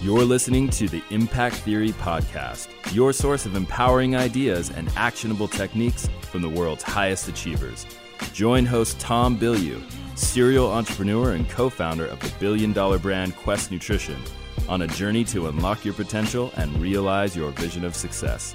[0.00, 6.08] You're listening to the Impact Theory Podcast, your source of empowering ideas and actionable techniques
[6.22, 7.84] from the world's highest achievers.
[8.32, 9.82] Join host Tom Bilyeu,
[10.16, 14.22] serial entrepreneur and co founder of the billion dollar brand Quest Nutrition,
[14.68, 18.54] on a journey to unlock your potential and realize your vision of success.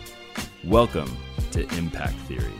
[0.63, 1.13] Welcome
[1.51, 2.53] to Impact Theory.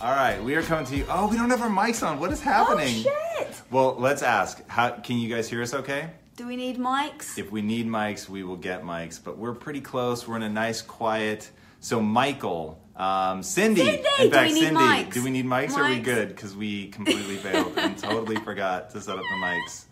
[0.00, 1.04] All right, we are coming to you.
[1.08, 2.20] Oh, we don't have our mics on.
[2.20, 3.04] What is oh, happening?
[3.08, 3.60] Oh shit!
[3.72, 4.64] Well, let's ask.
[4.68, 6.10] How can you guys hear us okay?
[6.36, 7.38] Do we need mics?
[7.38, 10.28] If we need mics, we will get mics, but we're pretty close.
[10.28, 11.50] We're in a nice, quiet.
[11.80, 15.12] So, Michael, um, Cindy, Cindy, in do fact, we need Cindy, mics?
[15.14, 15.76] do we need mics?
[15.78, 16.28] Or are we good?
[16.28, 19.84] Because we completely failed and totally forgot to set up the mics.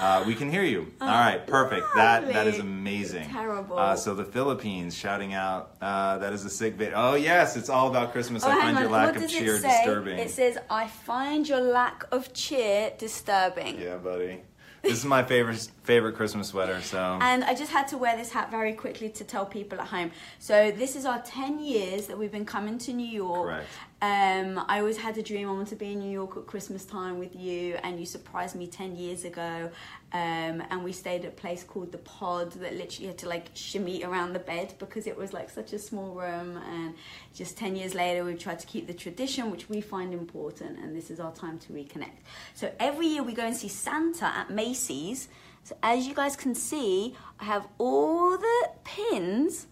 [0.00, 0.92] Uh, we can hear you.
[1.00, 1.86] All right, perfect.
[1.96, 3.28] That that is amazing.
[3.30, 3.78] Terrible.
[3.78, 5.74] Uh, so the Philippines shouting out.
[5.80, 6.92] Uh, that is a sick bit.
[6.94, 8.44] Oh yes, it's all about Christmas.
[8.44, 10.18] Oh, I find your lack what of cheer disturbing.
[10.18, 14.42] It says, "I find your lack of cheer disturbing." Yeah, buddy.
[14.88, 16.80] This is my favorite favorite Christmas sweater.
[16.80, 19.88] So And I just had to wear this hat very quickly to tell people at
[19.88, 20.12] home.
[20.38, 23.48] So this is our 10 years that we've been coming to New York.
[23.48, 23.68] Correct.
[24.00, 26.84] Um, I always had a dream I wanted to be in New York at Christmas
[26.84, 29.70] time with you, and you surprised me 10 years ago.
[30.12, 33.48] Um, and we stayed at a place called the Pod that literally had to like
[33.54, 36.58] shimmy around the bed because it was like such a small room.
[36.58, 36.94] And
[37.34, 40.94] just 10 years later, we've tried to keep the tradition, which we find important, and
[40.94, 42.18] this is our time to reconnect.
[42.54, 45.28] So every year we go and see Santa at Macy's.
[45.64, 49.66] So as you guys can see, I have all the pins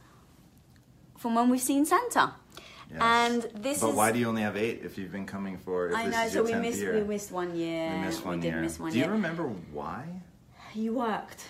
[1.16, 2.34] from when we've seen Santa.
[2.90, 3.00] Yes.
[3.02, 5.88] And this but is why do you only have eight if you've been coming for?
[5.88, 6.94] If I this know, is so your we 10th missed year?
[6.94, 7.90] we missed one year.
[7.92, 8.60] We missed one did year.
[8.60, 9.12] miss one do you year.
[9.12, 10.04] remember why?
[10.74, 11.44] You worked.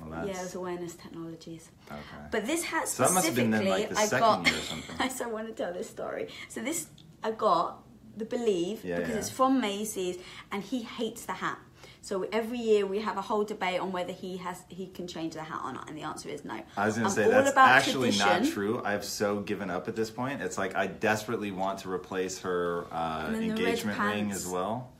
[0.00, 1.70] Well, Yeah, it was awareness technologies.
[1.90, 2.00] Okay.
[2.30, 4.46] But this hat So that must have specifically, been then, like, the I got.
[4.46, 4.96] year or something.
[5.00, 6.28] I so want to tell this story.
[6.48, 6.86] So this
[7.22, 7.82] I got
[8.16, 9.18] the Believe Yeah, because yeah.
[9.18, 10.18] it's from Macy's,
[10.52, 11.58] and he hates the hat.
[12.06, 15.34] So every year we have a whole debate on whether he has he can change
[15.34, 16.60] the hat or not, and the answer is no.
[16.76, 18.80] I was going to say that's actually not true.
[18.84, 20.40] I've so given up at this point.
[20.40, 24.30] It's like I desperately want to replace her uh, And then the red engagement ring
[24.30, 24.92] as well.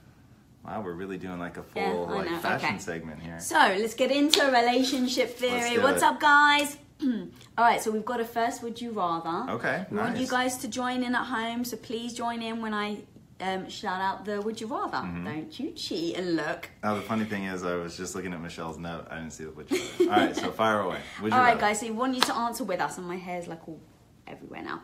[0.66, 2.78] Wow, we're really doing like a full Yeah, like fashion Okay.
[2.78, 3.38] segment here.
[3.38, 5.78] So let's get into relationship theory.
[5.78, 6.08] What's it.
[6.08, 6.76] up, guys?
[7.04, 8.64] All right, so we've got a first.
[8.64, 9.52] Would you rather?
[9.52, 12.74] Okay, We want you guys to join in at home, so please join in when
[12.74, 12.98] I
[13.40, 14.98] um, shout out the Would you rather.
[14.98, 15.24] Mm-hmm.
[15.24, 16.70] Don't you cheat and look.
[16.82, 19.06] Now the funny thing is, I was just looking at Michelle's note.
[19.10, 19.70] I didn't see the which.
[20.00, 21.00] All right, so fire away.
[21.20, 21.60] Would you All right, rather?
[21.60, 21.80] guys.
[21.80, 23.80] So we want you to answer with us, and my hair's like all
[24.26, 24.82] everywhere now.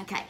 [0.00, 0.24] Okay,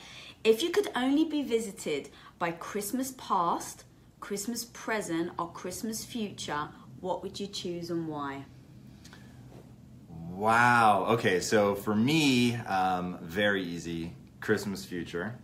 [0.44, 3.84] if you could only be visited by Christmas past,
[4.20, 6.68] Christmas present, or Christmas future,
[7.00, 8.44] what would you choose and why?
[10.08, 11.06] Wow.
[11.10, 14.14] Okay, so for me, um, very easy.
[14.40, 15.36] Christmas future.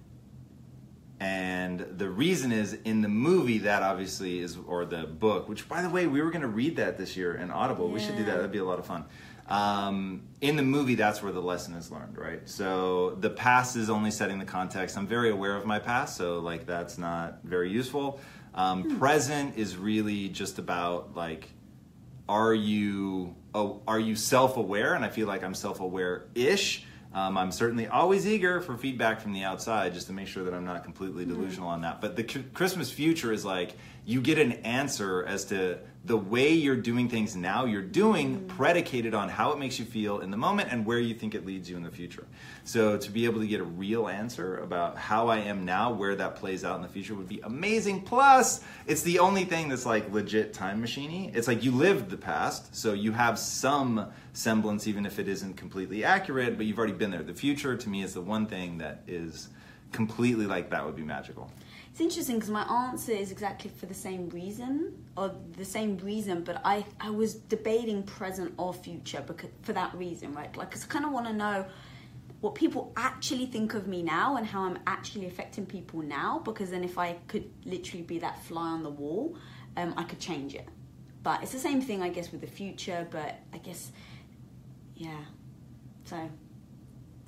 [1.21, 5.83] And the reason is in the movie that obviously is, or the book, which by
[5.83, 7.89] the way, we were going to read that this year in Audible.
[7.89, 8.37] We should do that.
[8.37, 9.05] That'd be a lot of fun.
[9.49, 12.47] Um, in the movie, that's where the lesson is learned, right?
[12.49, 14.97] So the past is only setting the context.
[14.97, 18.21] I'm very aware of my past, so like that's not very useful.
[18.55, 21.49] Um, Present is really just about like
[22.29, 26.85] are you oh, are you self-aware and i feel like i'm self-aware-ish
[27.15, 30.55] um, i'm certainly always eager for feedback from the outside just to make sure that
[30.55, 32.01] i'm not completely delusional on that.
[32.01, 36.55] But the C- christmas future is like you get an answer as to the way
[36.55, 40.39] you're doing things now you're doing predicated on how it makes you feel in the
[40.39, 42.27] moment and where you think it leads you in the future.
[42.65, 46.17] So to be able to get a real answer about how i am now where
[46.17, 48.01] that plays out in the future would be amazing.
[48.03, 51.35] Plus it's the only thing that's like legit time machiney.
[51.37, 55.59] It's like you lived the past so you have some semblance even if it isn't
[55.59, 57.23] completely accurate but you've already been there.
[57.23, 59.51] The future to me is the one thing that is
[59.93, 61.53] completely like that would be magical
[61.91, 66.45] It's interesting because my answer is exactly for the same reason, or the same reason,
[66.45, 70.55] but I, I was debating present or future because for that reason, right?
[70.57, 71.67] Like, because I kind of want to know
[72.41, 76.41] what people actually think of me now and how I'm actually affecting people now.
[76.45, 79.37] Because then, if I could literally be that fly on the wall,
[79.77, 80.69] um, I could change it.
[81.23, 83.07] But it's the same thing, I guess, with the future.
[83.11, 83.91] But I guess,
[84.95, 85.19] yeah.
[86.05, 86.31] So,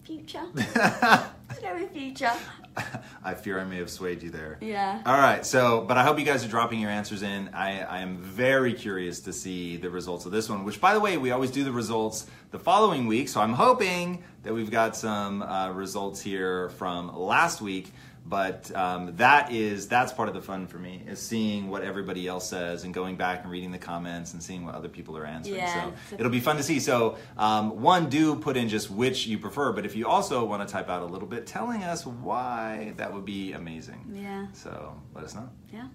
[0.05, 0.45] future.
[1.57, 2.33] Scary future.
[3.25, 4.59] I fear I may have swayed you there.
[4.61, 5.03] Yeah.
[5.05, 5.45] All right.
[5.45, 7.51] So, but I hope you guys are dropping your answers in.
[7.53, 10.65] I, I am very curious to see the results of this one.
[10.65, 13.29] Which, by the way, we always do the results the following week.
[13.29, 17.93] So I'm hoping that we've got some uh, results here from last week.
[18.31, 22.29] But um, that is that's part of the fun for me is seeing what everybody
[22.29, 25.27] else says and going back and reading the comments and seeing what other people are
[25.27, 25.57] answering.
[25.57, 25.91] Yeah.
[26.09, 26.79] So it'll be fun to see.
[26.79, 29.73] So um, one, do put in just which you prefer.
[29.73, 33.13] But if you also want to type out a little bit telling us why, that
[33.13, 34.01] would be amazing.
[34.15, 34.47] Yeah.
[34.53, 35.49] So let us know.
[35.73, 35.89] Yeah.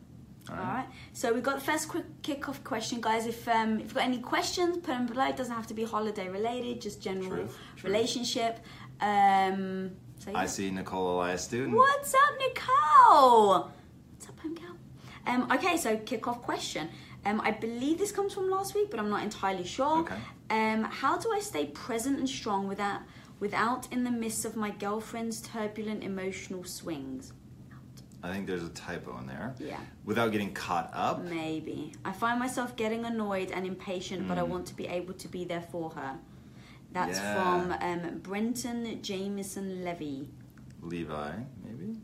[0.49, 0.73] All All right.
[0.75, 0.87] right.
[1.13, 3.25] So we've got the first quick kick-off question, guys.
[3.25, 5.27] If um, if you've got any questions, put them below.
[5.29, 7.83] It doesn't have to be holiday related, just general Truth, truth.
[7.83, 8.59] relationship.
[9.01, 9.91] Um, so yeah.
[10.33, 11.75] I see Nicole Elias student.
[11.75, 13.71] What's up, Nicole?
[14.11, 14.75] What's up, home girl?
[15.27, 16.89] Um, okay, so kick-off question.
[17.25, 19.99] Um, I believe this comes from last week, but I'm not entirely sure.
[19.99, 20.15] Okay.
[20.49, 23.01] Um, how do I stay present and strong without
[23.39, 27.33] without in the midst of my girlfriend's turbulent emotional swings?
[28.23, 29.53] I think there's a typo in there.
[29.59, 29.79] Yeah.
[30.05, 31.23] Without getting caught up.
[31.23, 31.93] Maybe.
[32.03, 34.47] I find myself getting annoyed and impatient, but I Mm.
[34.47, 36.17] want to be able to be there for her.
[36.95, 37.35] That's Yeah.
[37.35, 40.29] from um, Brenton Jameson Levy.
[40.81, 41.31] Levi,
[41.63, 41.99] maybe.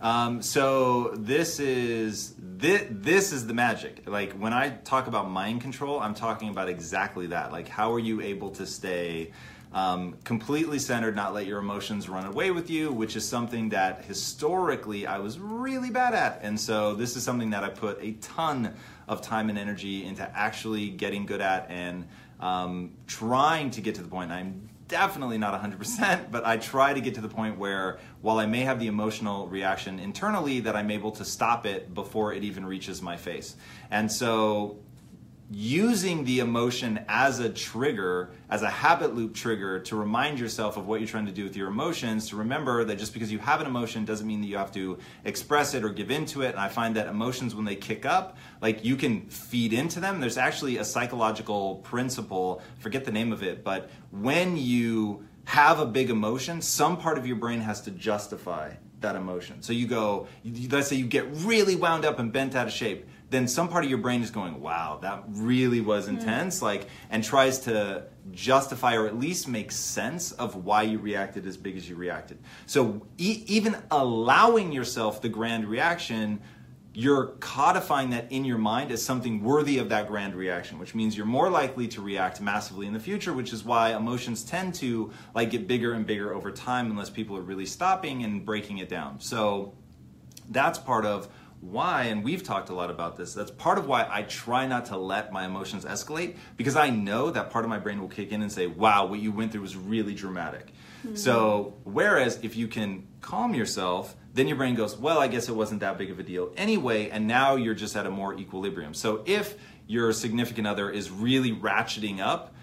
[0.00, 4.08] Um, so this is this, this is the magic.
[4.08, 7.52] Like when I talk about mind control, I'm talking about exactly that.
[7.52, 9.32] Like how are you able to stay
[9.72, 14.04] um, completely centered, not let your emotions run away with you, which is something that
[14.06, 16.40] historically I was really bad at.
[16.42, 18.74] And so this is something that I put a ton
[19.06, 22.08] of time and energy into actually getting good at and
[22.40, 24.32] um, trying to get to the point.
[24.32, 28.46] I'm definitely not 100%, but I try to get to the point where while I
[28.46, 32.66] may have the emotional reaction internally, that I'm able to stop it before it even
[32.66, 33.56] reaches my face.
[33.90, 34.78] And so
[35.52, 40.86] using the emotion as a trigger, as a habit loop trigger to remind yourself of
[40.86, 43.60] what you're trying to do with your emotions, to remember that just because you have
[43.60, 46.50] an emotion doesn't mean that you have to express it or give into it.
[46.50, 50.20] And I find that emotions, when they kick up, like you can feed into them.
[50.20, 55.86] There's actually a psychological principle, forget the name of it, but when you have a
[55.86, 59.62] big emotion, some part of your brain has to justify that emotion.
[59.62, 60.28] So you go,
[60.68, 63.06] let's say you get really wound up and bent out of shape.
[63.30, 66.10] Then some part of your brain is going, wow, that really was mm.
[66.10, 71.46] intense, like, and tries to justify or at least make sense of why you reacted
[71.46, 72.38] as big as you reacted.
[72.66, 76.40] So e- even allowing yourself the grand reaction
[76.92, 81.16] you're codifying that in your mind as something worthy of that grand reaction which means
[81.16, 85.10] you're more likely to react massively in the future which is why emotions tend to
[85.34, 88.88] like get bigger and bigger over time unless people are really stopping and breaking it
[88.88, 89.72] down so
[90.48, 91.28] that's part of
[91.60, 94.86] why and we've talked a lot about this that's part of why i try not
[94.86, 98.32] to let my emotions escalate because i know that part of my brain will kick
[98.32, 100.72] in and say wow what you went through was really dramatic.
[101.04, 101.14] Mm-hmm.
[101.14, 105.54] So whereas if you can calm yourself then your brain goes well i guess it
[105.54, 108.94] wasn't that big of a deal anyway and now you're just at a more equilibrium.
[108.94, 112.54] So if your significant other is really ratcheting up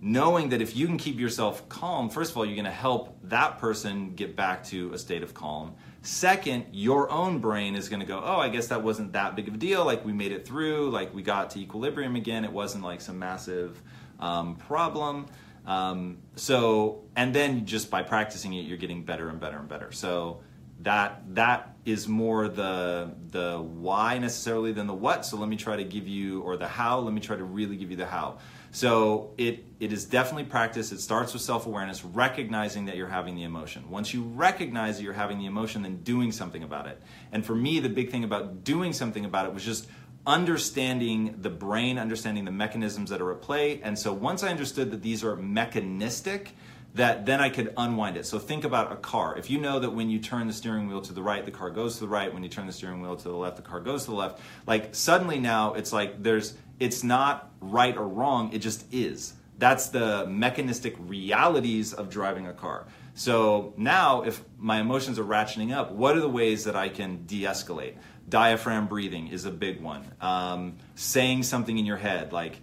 [0.00, 3.18] knowing that if you can keep yourself calm, first of all, you're going to help
[3.24, 5.74] that person get back to a state of calm.
[6.08, 9.46] Second, your own brain is going to go, oh, I guess that wasn't that big
[9.46, 9.84] of a deal.
[9.84, 12.46] Like we made it through, like we got to equilibrium again.
[12.46, 13.82] It wasn't like some massive
[14.18, 15.26] um, problem.
[15.66, 19.92] Um, so, and then just by practicing it, you're getting better and better and better.
[19.92, 20.40] So
[20.80, 25.26] that that is more the the why necessarily than the what.
[25.26, 27.00] So let me try to give you or the how.
[27.00, 28.38] Let me try to really give you the how.
[28.70, 30.92] So it it is definitely practice.
[30.92, 33.90] It starts with self awareness, recognizing that you're having the emotion.
[33.90, 37.00] Once you recognize that you're having the emotion, then doing something about it.
[37.32, 39.88] And for me, the big thing about doing something about it was just
[40.26, 43.80] understanding the brain, understanding the mechanisms that are at play.
[43.82, 46.54] And so once I understood that these are mechanistic,
[46.94, 48.26] that then I could unwind it.
[48.26, 49.38] So think about a car.
[49.38, 51.70] If you know that when you turn the steering wheel to the right, the car
[51.70, 52.32] goes to the right.
[52.32, 54.40] When you turn the steering wheel to the left, the car goes to the left.
[54.66, 59.34] Like suddenly now it's like there's it's not right or wrong, it just is.
[59.58, 62.86] That's the mechanistic realities of driving a car.
[63.14, 67.26] So now if my emotions are ratcheting up, what are the ways that I can
[67.26, 67.96] de-escalate?
[68.28, 70.04] Diaphragm breathing is a big one.
[70.20, 72.60] Um, saying something in your head like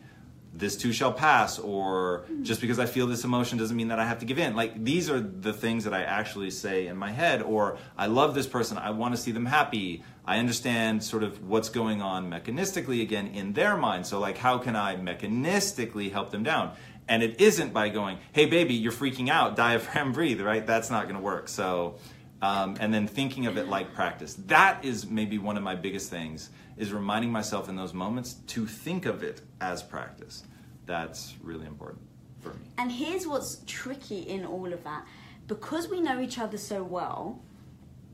[0.58, 4.06] this too shall pass or just because i feel this emotion doesn't mean that i
[4.06, 4.56] have to give in.
[4.56, 8.34] Like these are the things that i actually say in my head or i love
[8.34, 10.04] this person i want to see them happy.
[10.26, 14.08] I understand sort of what's going on mechanistically again in their mind.
[14.08, 16.74] So like how can i mechanistically help them down?
[17.08, 20.66] And it isn't by going hey baby you're freaking out diaphragm breathe right?
[20.66, 21.50] That's not going to work.
[21.50, 21.98] So
[22.42, 24.36] um, and then thinking of it like practice.
[24.48, 28.66] That is maybe one of my biggest things is reminding myself in those moments to
[28.66, 30.44] think of it as practice
[30.86, 32.04] that's really important
[32.42, 35.06] for me And here's what's tricky in all of that.
[35.48, 37.40] because we know each other so well,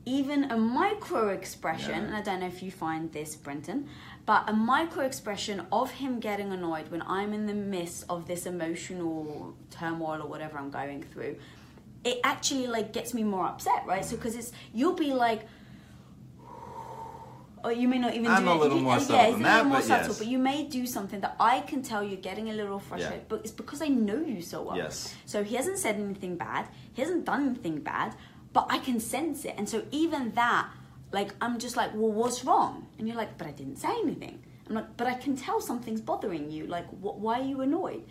[0.04, 2.06] even a micro expression, Yeah.
[2.06, 3.88] and I don't know if you find this, Brenton,
[4.26, 8.44] but a micro expression of him getting annoyed when I'm in the midst of this
[8.46, 11.36] emotional turmoil or whatever I'm going through,
[12.04, 14.04] it actually like gets me more upset, right?
[14.04, 15.42] So because it's you'll be like.
[17.64, 18.58] Or you may not even I'm do a it.
[18.58, 20.18] little You- more yeah, subtle it's than a that, little more but subtle, yes.
[20.18, 23.24] but you may do something that I can tell you're getting a little frustrated, Yeah.
[23.28, 24.76] but it's because I know you so well.
[24.76, 25.14] Yes.
[25.26, 26.66] So he hasn't said anything bad.
[26.92, 28.16] He hasn't done anything bad,
[28.52, 29.54] but I can sense it.
[29.56, 30.68] And so even that,
[31.12, 32.86] like, I'm just like, well, what's wrong?
[32.98, 34.42] And you're like, but I didn't say anything.
[34.68, 36.66] I'm like, but I can tell something's bothering you.
[36.66, 38.04] Like, wh- why are you annoyed?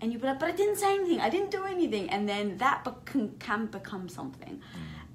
[0.00, 1.20] And you'd be like, but I didn't say anything.
[1.20, 2.10] I didn't do anything.
[2.10, 4.60] And then that be- can, can become something.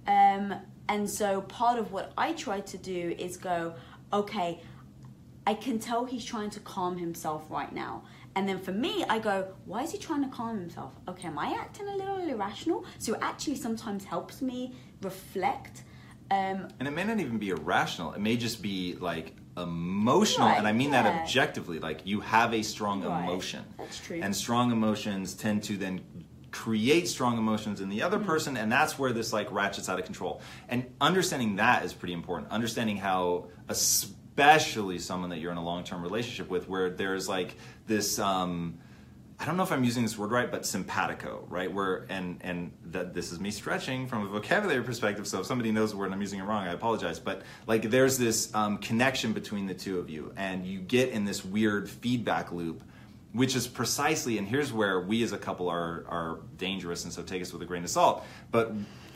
[0.07, 0.55] Um,
[0.89, 3.73] and so part of what I try to do is go,
[4.11, 4.61] okay,
[5.45, 8.03] I can tell he's trying to calm himself right now.
[8.35, 10.93] And then for me, I go, why is he trying to calm himself?
[11.07, 12.85] Okay, am I acting a little irrational?
[12.97, 15.83] So it actually sometimes helps me reflect.
[16.31, 18.13] Um, And it may not even be irrational.
[18.13, 21.03] It may just be like emotional, Right, and I mean yeah.
[21.03, 21.79] that objectively.
[21.79, 23.63] Like you have a strong Right, emotion.
[23.77, 24.19] that's true.
[24.21, 26.01] And strong emotions tend to then
[26.53, 28.25] create strong emotions in the other Mm.
[28.25, 30.39] person, and that's where this like ratchets out of control.
[30.69, 32.51] And understanding that is pretty important.
[32.51, 37.55] Understanding how, especially someone that you're in a long term relationship with, where there's like
[37.87, 38.19] this.
[38.19, 38.77] Um,
[39.39, 41.73] I don't know if I'm using this word right, but simpatico, right?
[41.73, 45.27] Where and and that this is me stretching from a vocabulary perspective.
[45.27, 47.19] So if somebody knows the word and I'm using it wrong, I apologize.
[47.19, 51.25] But like, there's this um, connection between the two of you, and you get in
[51.25, 52.83] this weird feedback loop,
[53.33, 54.37] which is precisely.
[54.37, 57.61] And here's where we as a couple are are dangerous, and so take us with
[57.61, 58.25] a grain of salt.
[58.51, 58.73] But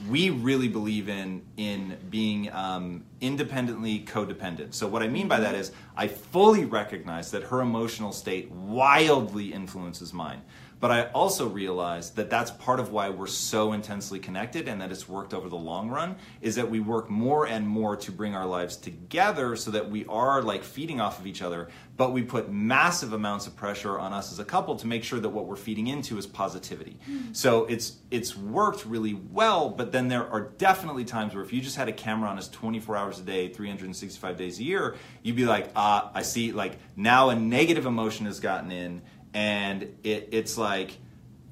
[0.09, 4.73] we really believe in in being um, independently codependent.
[4.73, 9.53] So what I mean by that is I fully recognize that her emotional state wildly
[9.53, 10.41] influences mine.
[10.79, 14.91] But I also realize that that's part of why we're so intensely connected and that
[14.91, 18.35] it's worked over the long run is that we work more and more to bring
[18.35, 22.21] our lives together so that we are like feeding off of each other, but we
[22.21, 25.45] put massive amounts of pressure on us as a couple to make sure that what
[25.45, 26.97] we're feeding into is positivity.
[27.33, 31.59] So it's it's worked really well, but then there are definitely times where if you
[31.59, 35.35] just had a camera on us 24 hours a day, 365 days a year, you'd
[35.35, 39.01] be like, ah, I see like now a negative emotion has gotten in
[39.37, 40.97] and it, it's like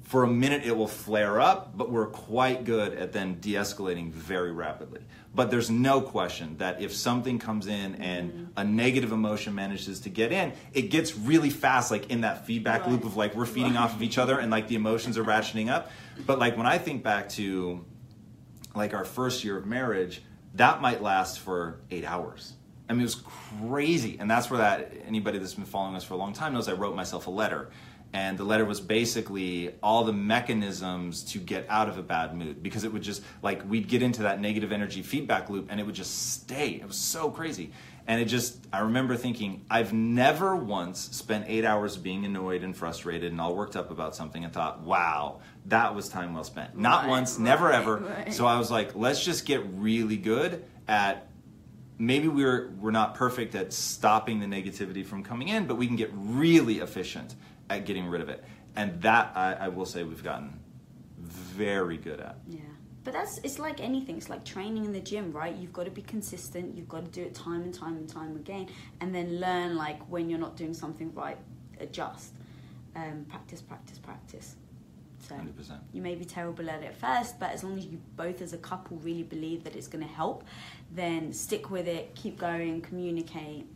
[0.02, 4.50] for a minute it will flare up, but we're quite good at then de-escalating very
[4.50, 5.00] rapidly.
[5.32, 10.08] But there's no question that if something comes in and a negative emotion manages to
[10.08, 12.90] get in, it gets really fast, like in that feedback Right.
[12.90, 15.70] loop of like we're feeding off of each other and like the emotions are ratcheting
[15.70, 15.92] up.
[16.26, 17.84] But like when I think back to
[18.74, 20.22] like our first year of marriage,
[20.54, 22.54] that might last for eight hours.
[22.88, 23.22] I mean, it was
[23.68, 24.16] crazy.
[24.20, 26.72] And that's where that anybody that's been following us for a long time knows I
[26.72, 27.70] wrote myself a letter.
[28.12, 32.62] And the letter was basically all the mechanisms to get out of a bad mood
[32.62, 35.82] because it would just like we'd get into that negative energy feedback loop and it
[35.84, 36.68] would just stay.
[36.70, 37.72] It was so crazy.
[38.08, 42.74] And it just, I remember thinking, I've never once spent eight hours being annoyed and
[42.76, 46.78] frustrated and all worked up about something and thought, wow, that was time well spent.
[46.78, 47.96] Not Right, once, never ever.
[47.96, 48.32] right.
[48.32, 51.26] So I was like, let's just get really good at
[51.98, 55.96] maybe we're we're not perfect at stopping the negativity from coming in, but we can
[55.96, 57.34] get really efficient
[57.70, 58.44] at getting rid of it.
[58.76, 60.58] And that I, I will say we've gotten
[61.18, 62.36] very good at.
[62.46, 62.60] Yeah.
[63.04, 64.16] But that's it's like anything.
[64.16, 65.54] It's like training in the gym, right?
[65.54, 66.76] You've got to be consistent.
[66.76, 68.68] You've got to do it time and time and time again,
[69.00, 71.38] and then learn like when you're not doing something right,
[71.80, 72.32] adjust.
[72.96, 74.56] Um, practice, practice, practice.
[75.28, 75.78] So 100%.
[75.92, 78.58] you may be terrible at it first, but as long as you both as a
[78.58, 80.44] couple really believe that it's going to help,
[80.92, 82.14] then stick with it.
[82.14, 82.80] Keep going.
[82.80, 83.66] Communicate.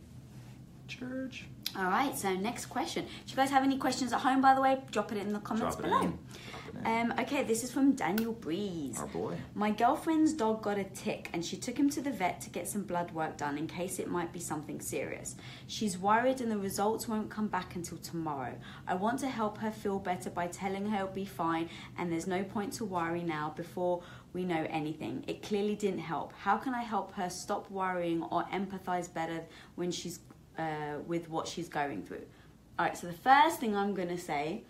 [0.87, 1.45] Church.
[1.77, 2.17] All right.
[2.17, 3.05] So next question.
[3.05, 4.41] Do you guys have any questions at home?
[4.41, 6.01] By the way, drop it in the comments below.
[6.01, 6.07] in.
[6.09, 7.11] Drop it in.
[7.11, 8.99] Um, okay, this is from Daniel Breeze.
[8.99, 9.37] Our boy.
[9.55, 12.67] My girlfriend's dog got a tick and she took him to the vet to get
[12.67, 15.35] some blood work done in case it might be something serious.
[15.67, 18.53] She's worried and the results won't come back until tomorrow.
[18.87, 22.27] I want to help her feel better by telling her it'll be fine and there's
[22.27, 24.01] no point to worry now before
[24.33, 25.23] we know anything.
[25.27, 26.33] It clearly didn't help.
[26.33, 29.43] How can I help her stop worrying or empathize better
[29.75, 30.19] when she's
[30.57, 32.25] uh, with what she's going through?
[32.79, 34.63] All right, so the first thing I'm going to say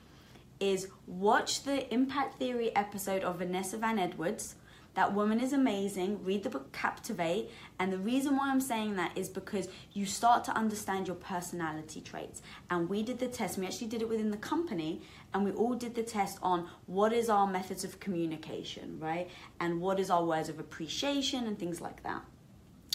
[0.59, 4.55] is watch the Impact Theory episode of Vanessa Van Edwards.
[4.93, 6.23] That woman is amazing.
[6.25, 7.49] Read the book Captivate.
[7.79, 12.01] And the reason why I'm saying that is because you start to understand your personality
[12.01, 12.41] traits.
[12.69, 15.01] And we did the test, we actually did it within the company,
[15.33, 19.29] and we all did the test on what is our methods of communication, right?
[19.61, 22.21] And what is our words of appreciation and things like that.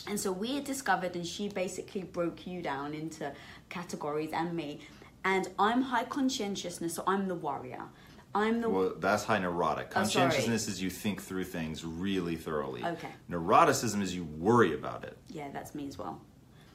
[0.09, 3.33] And so we had discovered, and she basically broke you down into
[3.69, 4.81] categories and me.
[5.25, 7.83] And I'm high conscientiousness, so I'm the warrior.
[8.35, 9.89] I'm the Well, that's high neurotic.
[9.91, 9.95] Oh.
[9.95, 12.85] Conscientiousness is you think through things really thoroughly.
[12.85, 13.09] Okay.
[13.31, 15.17] Neuroticism is you worry about it.
[15.29, 16.21] yeah, that's me as well.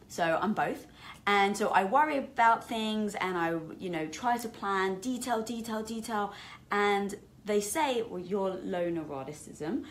[0.08, 0.88] So I'm both.
[1.26, 5.84] And so I worry about things and I, you know, try to plan detail, detail,
[5.84, 6.34] detail.
[6.70, 9.86] And they say, well, you're low neuroticism.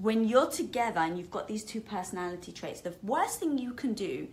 [0.00, 3.94] When you're together and you've got these two personality traits, the worst thing you can
[3.94, 4.28] do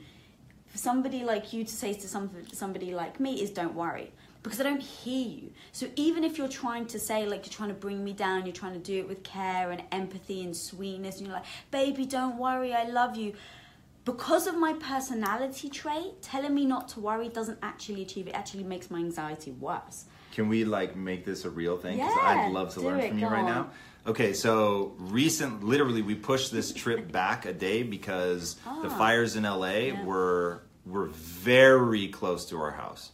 [0.68, 4.12] for somebody like you to say to some, somebody like me is don't worry
[4.44, 5.52] because I don't hear you.
[5.72, 8.54] So even if you're trying to say like you're trying to bring me down, you're
[8.54, 12.38] trying to do it with care and empathy and sweetness, and you're like, baby, don't
[12.38, 13.34] worry, I love you.
[14.04, 18.36] Because of my personality trait, telling me not to worry doesn't actually achieve it.
[18.36, 20.06] Actually makes my anxiety worse.
[20.32, 21.98] Can we like make this a real thing?
[21.98, 23.46] Because Yeah, I'd love to learn it, from you right on.
[23.46, 23.72] now.
[24.08, 28.98] Okay, so recent, literally, we pushed this trip back a day because the Ah.
[28.98, 33.12] fires in LA were were very close to our house.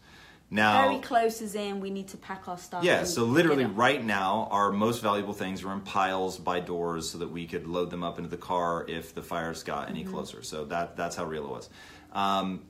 [0.50, 2.83] Now, Very close as in we need to pack our stuff.
[2.83, 7.19] Yeah, so literally right now, our most valuable things are in piles by doors so
[7.19, 10.12] that we could load them up into the car if the fires got any Mm-hmm.
[10.12, 10.43] closer.
[10.43, 11.69] So that that's how real it was,
[12.12, 12.63] um,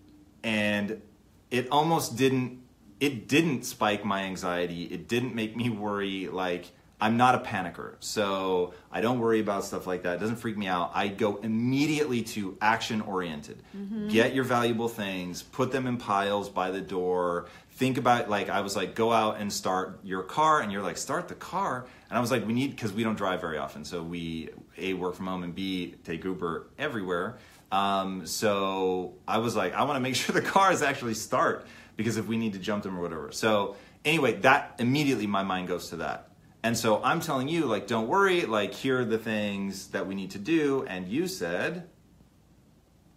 [0.44, 1.02] and
[1.50, 2.60] it almost didn't.
[3.00, 4.84] It didn't spike my anxiety.
[4.84, 6.28] It didn't make me worry.
[6.28, 6.66] Like
[7.02, 10.18] I'm not a panicker, so I don't worry about stuff like that.
[10.18, 10.92] It doesn't freak me out.
[10.94, 13.64] I go immediately to action oriented.
[14.08, 17.48] Get your valuable things, put them in piles by the door.
[17.72, 20.98] Think about like I was like, go out and start your car, and you're like,
[20.98, 23.84] start the car, and I was like, we need because we don't drive very often,
[23.84, 27.38] so we a work from home and b take Uber everywhere.
[27.72, 31.66] Um, so I was like, I want to make sure the cars actually start
[31.98, 33.32] because if we need to jump them or whatever.
[33.32, 36.28] So anyway, that immediately my mind goes to that.
[36.64, 40.14] And so I'm telling you, like, don't worry, like, here are the things that we
[40.16, 40.86] need to do.
[40.88, 41.88] And you said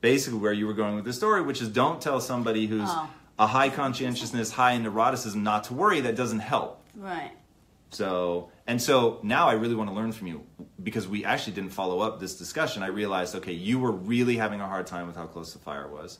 [0.01, 3.09] basically where you were going with the story, which is don't tell somebody who's Oh.
[3.39, 6.01] a high conscientiousness, high neuroticism not to worry.
[6.01, 6.83] That doesn't help.
[6.95, 7.33] Right.
[7.91, 10.45] So, and so now I really want to learn from you
[10.83, 12.83] because we actually didn't follow up this discussion.
[12.83, 15.87] I realized, okay, you were really having a hard time with how close the fire
[15.89, 16.19] was.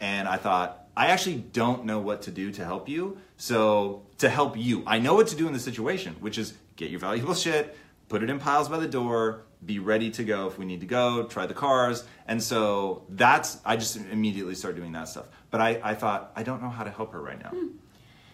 [0.00, 3.18] And I thought, I actually don't know what to do to help you.
[3.38, 6.90] So, to help you, I know what to do in the situation, which is get
[6.90, 7.76] your valuable shit,
[8.08, 10.86] put it in piles by the door, be ready to go if we need to
[10.86, 12.04] go, try the cars.
[12.28, 15.26] And so that's, I just immediately started doing that stuff.
[15.50, 17.50] But I, I thought, I don't know how to help her right now.
[17.50, 17.68] Hmm.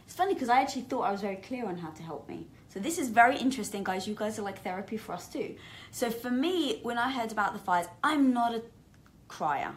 [0.05, 2.49] It's funny because I actually thought I was very clear on how to help me.
[2.69, 4.07] So this is very interesting, guys.
[4.07, 5.57] You guys are like therapy for us too.
[5.91, 8.63] So for me, when I heard about the fires, I'm not a
[9.29, 9.73] crier,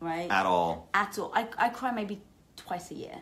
[0.00, 0.30] right?
[0.30, 0.88] At all.
[0.94, 1.32] At all.
[1.34, 2.22] I, I cry maybe
[2.56, 3.18] twice a year.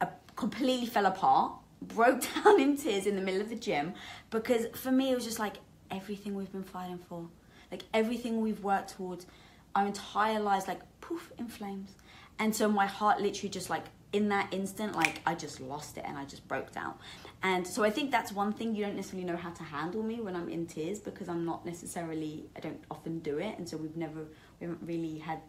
[0.00, 3.94] I completely fell apart, broke down in tears in the middle of the gym
[4.30, 5.56] because for me it was just like
[5.90, 7.26] everything we've been fighting for,
[7.70, 9.26] like everything we've worked towards,
[9.74, 11.90] our entire lives like poof in flames.
[12.38, 16.04] And so my heart literally just like in that instant, like I just lost it
[16.06, 16.94] and I just broke down.
[17.42, 20.20] And so I think that's one thing you don't necessarily know how to handle me
[20.20, 23.76] when I'm in tears because I'm not necessarily I don't often do it, and so
[23.76, 24.20] we've never
[24.58, 25.40] we haven't really had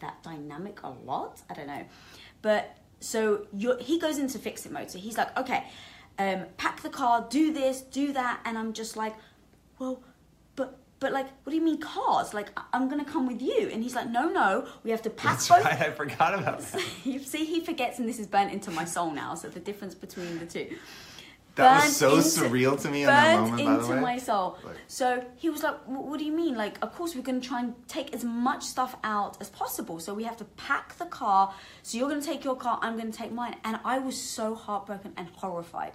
[0.00, 1.40] that dynamic a lot.
[1.50, 1.84] I don't know,
[2.40, 4.90] but so you're, he goes into fix it mode.
[4.90, 5.64] So he's like, okay,
[6.18, 9.14] um, pack the car, do this, do that, and I'm just like,
[9.78, 10.02] well,
[10.56, 12.32] but but like, what do you mean cars?
[12.32, 15.32] Like, I'm gonna come with you, and he's like, no, no, we have to pack
[15.38, 15.64] That's both.
[15.64, 16.82] right, I forgot about that.
[17.04, 19.34] You see, he forgets, and this is burnt into my soul now.
[19.34, 20.76] So the difference between the two.
[21.56, 24.00] That was so into- surreal to me in that moment, by into the way.
[24.00, 24.58] my soul.
[24.64, 26.54] Like- So he was like, "Wh- "What do you mean?
[26.56, 30.00] Like, of course we're going to try and take as much stuff out as possible.
[30.00, 31.52] So we have to pack the car.
[31.82, 32.78] So you're going to take your car.
[32.82, 35.92] I'm going to take mine." And I was so heartbroken and horrified.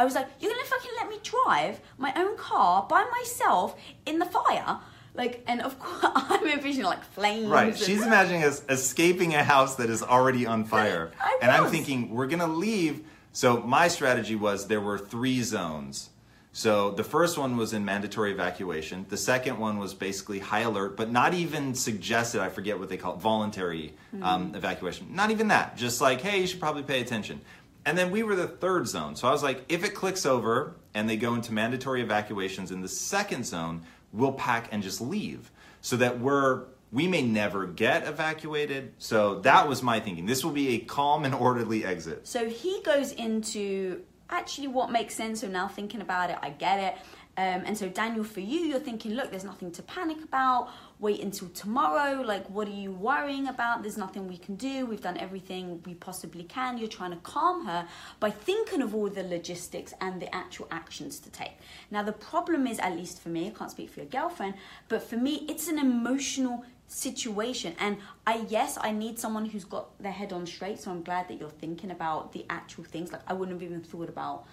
[0.00, 3.76] I was like, "You're going to fucking let me drive my own car by myself
[4.06, 4.78] in the fire?"
[5.14, 7.46] Like, and of course I'm envisioning like flames.
[7.48, 7.76] Right.
[7.76, 11.10] She's imagining us escaping a house that is already on fire.
[11.42, 13.04] And I'm thinking, we're going to leave.
[13.38, 16.10] So my strategy was there were three zones.
[16.50, 19.06] So the first one was in mandatory evacuation.
[19.08, 22.96] The second one was basically high alert, but not even suggested, I forget what they
[22.96, 25.14] call it, voluntary um, evacuation.
[25.14, 25.76] Not even that.
[25.76, 27.40] Just like, hey, you should probably pay attention.
[27.86, 29.14] And then we were the third zone.
[29.14, 32.80] So I was like, if it clicks over and they go into mandatory evacuations in
[32.80, 38.06] the second zone, we'll pack and just leave so that we're we may never get
[38.06, 38.94] evacuated.
[38.98, 40.26] So that was my thinking.
[40.26, 42.26] This will be a calm and orderly exit.
[42.26, 45.40] So he goes into actually what makes sense.
[45.40, 46.98] So now thinking about it, I get it.
[47.36, 50.70] Um, and so Daniel, for you, you're thinking, look, there's nothing to panic about.
[50.98, 52.20] Wait until tomorrow.
[52.20, 53.82] Like, what are you worrying about?
[53.82, 54.86] There's nothing we can do.
[54.86, 56.78] We've done everything we possibly can.
[56.78, 57.86] You're trying to calm her
[58.18, 61.52] by thinking of all the logistics and the actual actions to take.
[61.92, 64.54] Now, the problem is, at least for me, I can't speak for your girlfriend,
[64.88, 69.96] but for me, it's an emotional situation and i yes i need someone who's got
[70.02, 73.20] their head on straight so i'm glad that you're thinking about the actual things like
[73.26, 74.46] i wouldn't have even thought about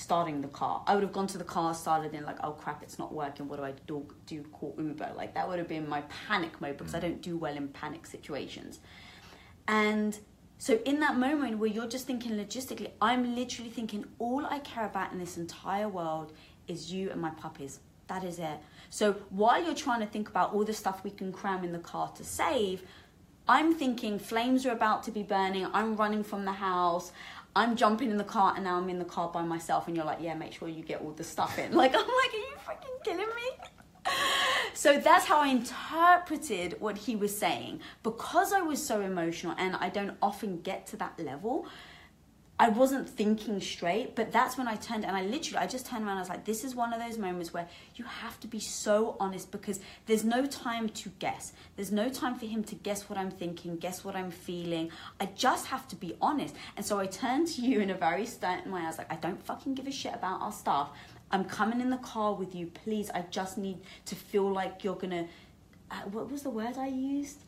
[0.00, 0.82] starting the car.
[0.86, 3.48] I would have gone to the car, started in like, oh crap, it's not working.
[3.48, 4.06] What do I do?
[4.26, 5.12] Do call Uber?
[5.16, 7.02] Like that would have been my panic mode because I mm.
[7.02, 8.80] don't do well in panic situations.
[9.68, 10.18] And
[10.58, 14.86] so in that moment where you're just thinking logistically, I'm literally thinking all I care
[14.86, 16.32] about in this entire world
[16.66, 17.80] is you and my puppies.
[18.08, 18.58] That is it.
[18.90, 21.78] So while you're trying to think about all the stuff we can cram in the
[21.78, 22.82] car to save,
[23.48, 25.66] I'm thinking flames are about to be burning.
[25.72, 27.12] I'm running from the house.
[27.54, 30.04] I'm jumping in the car and now I'm in the car by myself and you're
[30.04, 31.72] like, yeah, make sure you get all the stuff in.
[31.80, 33.66] Like, I'm like, are you freaking killing me?
[34.72, 37.80] So that's how I interpreted what he was saying.
[38.02, 41.66] Because I was so emotional and I don't often get to that level,
[42.60, 46.04] I wasn't thinking straight, but that's when I turned and I literally I just turned
[46.04, 48.60] around I was like this is one of those moments where you have to be
[48.60, 51.54] so honest because there's no time to guess.
[51.76, 54.90] There's no time for him to guess what I'm thinking, guess what I'm feeling.
[55.18, 56.54] I just have to be honest.
[56.76, 58.82] And so I turned to you in a very stern way.
[58.82, 60.90] I was like I don't fucking give a shit about our stuff.
[61.30, 62.66] I'm coming in the car with you.
[62.66, 65.24] Please, I just need to feel like you're to
[65.90, 67.38] uh, what was the word I used?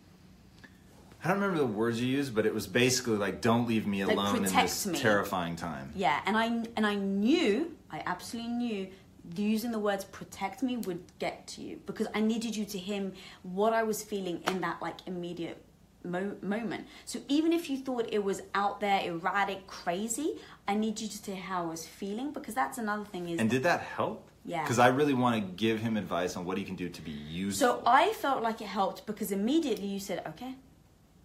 [1.24, 4.04] I don't remember the words you used, but it was basically like, "Don't leave me
[4.04, 4.98] Like, alone in this me.
[4.98, 8.88] terrifying time." Yeah, and I and I knew, I absolutely knew
[9.36, 13.12] using the words protect me would get to you because I needed you to hear
[13.44, 15.62] what I was feeling in that like immediate
[16.04, 16.86] mo- moment.
[17.04, 21.30] So even if you thought it was out there erratic, crazy, I need you to
[21.30, 24.28] hear how I was feeling because that's another thing is And did that help?
[24.44, 24.62] Yeah.
[24.64, 27.12] Because I really want to give him advice on what he can do to be
[27.12, 27.76] useful.
[27.76, 30.56] So I felt like it helped because immediately you said, okay.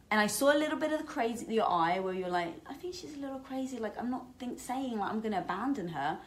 [0.10, 2.54] And I saw a little bit of the crazy in your eye where you're like,
[2.66, 3.78] I think she's a little crazy.
[3.78, 6.18] Like, I'm not think, saying like I'm going to abandon her.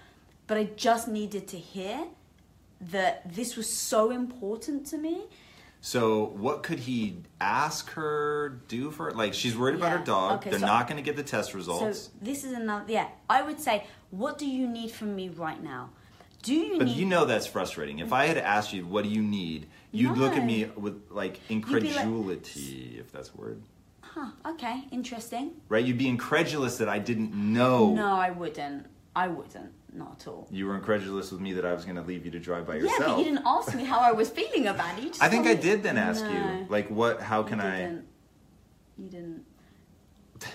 [0.46, 2.04] But I just needed to hear
[2.80, 5.22] that this was so important to me.
[5.82, 9.10] So what could he ask her do for her?
[9.12, 9.98] like she's worried about Yeah.
[9.98, 10.32] her dog.
[10.40, 12.00] Okay, They're so- not going to get the test results.
[12.00, 13.08] So this is another, yeah.
[13.30, 15.90] I would say, what do you need from me right now?
[16.42, 17.98] Do you need but you know that's frustrating.
[17.98, 21.34] If I had asked you what do you need, you'd look at me with like
[21.34, 23.62] be like- incredulity, if that's a word.
[24.14, 25.52] Huh, okay, interesting.
[25.68, 25.84] Right?
[25.84, 27.94] You'd be incredulous that I didn't know.
[27.94, 28.86] No, I wouldn't.
[29.14, 29.72] I wouldn't.
[29.92, 30.48] Not at all.
[30.50, 32.76] You were incredulous with me that I was going to leave you to drive by
[32.76, 32.98] yourself.
[33.00, 35.16] Yeah, but you didn't ask me how I was feeling about it.
[35.20, 36.30] I think I did then ask No.
[36.32, 37.20] you, like, what?
[37.20, 37.98] How can you I?
[38.98, 39.44] You didn't.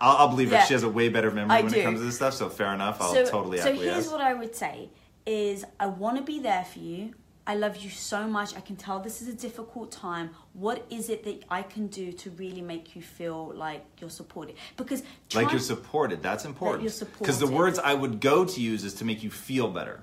[0.00, 0.58] I'll, I'll believe Yeah.
[0.58, 1.78] that she has a way better memory I when do.
[1.78, 2.34] it comes to this stuff.
[2.34, 3.00] So fair enough.
[3.00, 3.92] I'll so, totally so acquiesce.
[3.92, 4.90] here's what I would say:
[5.26, 7.14] is I want to be there for you.
[7.46, 8.56] I love you so much.
[8.56, 10.30] I can tell this is a difficult time.
[10.54, 14.56] What is it that I can do to really make you feel like you're supported?
[14.78, 15.02] Because
[15.34, 16.22] like you're supported.
[16.22, 16.78] That's important.
[16.80, 17.18] That you're supported.
[17.18, 20.02] Because the words I would go to use is to make you feel better.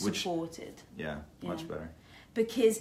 [0.00, 0.80] Which supported.
[0.96, 1.66] yeah, much Yeah.
[1.68, 1.90] better.
[2.32, 2.80] because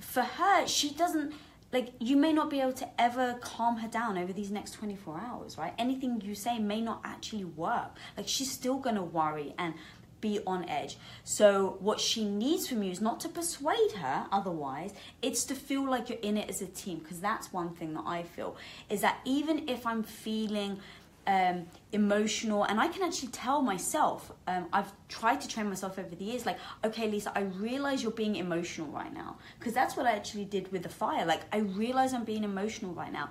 [0.00, 1.32] for her she doesn't
[1.72, 5.20] like you may not be able to ever calm her down over these next 24
[5.20, 9.54] hours right anything you say may not actually work like she's still going to worry
[9.58, 9.74] and
[10.20, 10.96] be on edge.
[11.24, 15.88] So what she needs from you is not to persuade her otherwise it's to feel
[15.88, 18.56] like you're in it as a team because that's one thing that i feel
[18.88, 20.78] is that even if i'm feeling
[21.26, 26.14] um, emotional and i can actually tell myself um, i've tried to train myself over
[26.14, 29.36] the years like okay lisa i realize you're being emotional right now.
[29.58, 32.92] Because that's what i actually did with the fire like i realize i'm being emotional
[32.94, 33.28] right now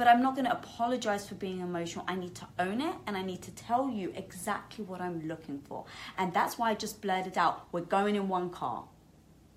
[0.00, 3.16] but i'm not going to apologize for being emotional i need to own it and
[3.16, 5.84] i need to tell you exactly what i'm looking for
[6.18, 8.84] and that's why i just blurted out we're going in one car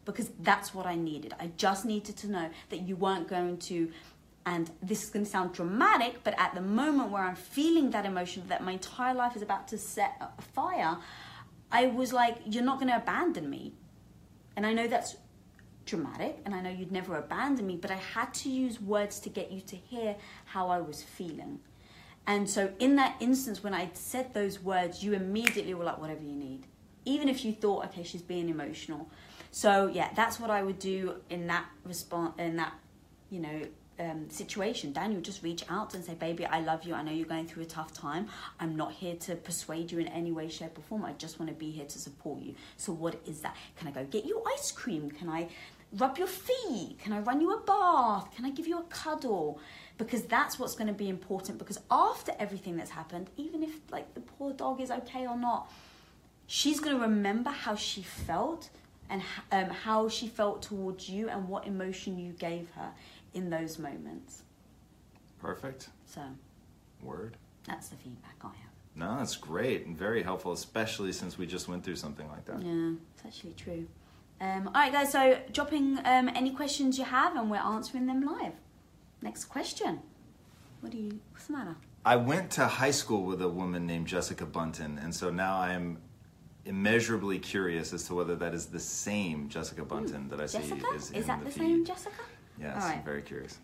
[0.06, 1.34] because that's what I needed.
[1.40, 3.92] I just needed to know that you weren't going to,
[4.46, 8.06] and this is going to sound dramatic, but at the moment where I'm feeling that
[8.06, 10.98] emotion, that my entire life is about to set a fire,
[11.72, 13.74] I was like, you're not going to abandon me.
[14.56, 15.16] And I know that's
[15.86, 19.30] dramatic, and I know you'd never abandon me, but I had to use words to
[19.30, 20.15] get you to hear
[20.46, 21.60] how I was feeling.
[22.26, 26.24] And so, in that instance, when I said those words, you immediately were like, whatever
[26.24, 26.65] you need.
[27.06, 29.10] Even if you thought, okay, she's being emotional.
[29.52, 32.74] So, yeah, that's what I would do in that response, in that,
[33.30, 33.62] you know,
[34.00, 34.91] um, situation.
[34.93, 36.93] Daniel, just reach out and say, baby, I love you.
[36.93, 38.28] I know you're going through a tough time.
[38.60, 41.06] I'm not here to persuade you in any way, shape, or form.
[41.06, 42.56] I just want to be here to support you.
[42.78, 43.56] So, what is that?
[43.78, 45.12] Can I go get you ice cream?
[45.12, 45.50] Can I
[45.98, 46.98] rub your feet?
[47.00, 48.36] Can I run you a bath?
[48.36, 49.60] Can I give you a cuddle?
[49.98, 51.58] Because that's what's going to be important.
[51.60, 55.72] Because after everything that's happened, even if like the poor dog is okay or not,
[56.48, 58.70] she's going to remember how she felt
[59.10, 62.90] and um, how she felt towards you and what emotion you gave her
[63.34, 64.44] in those moments.
[65.40, 66.22] Perfect So
[67.02, 67.36] word.
[67.68, 68.56] that's the feedback I have.
[68.96, 72.62] No, that's great and very helpful, especially since we just went through something like that.
[72.62, 73.88] Yeah, it's actually true.
[74.44, 75.12] Um, all right, guys.
[75.12, 78.54] So dropping um, any questions you have, and we're answering them live.
[79.22, 80.02] Next question.
[80.82, 81.20] What do you?
[81.32, 81.76] What's the matter?
[82.06, 85.98] I went to high school with a woman named Jessica Bunton, and so now I'm
[86.66, 90.88] immeasurably curious as to whether that is the same Jessica Bunton that I see Jessica?
[90.94, 92.24] is, Is that the, the same Jessica?
[92.60, 92.98] Yes, right.
[92.98, 93.60] I'm very curious.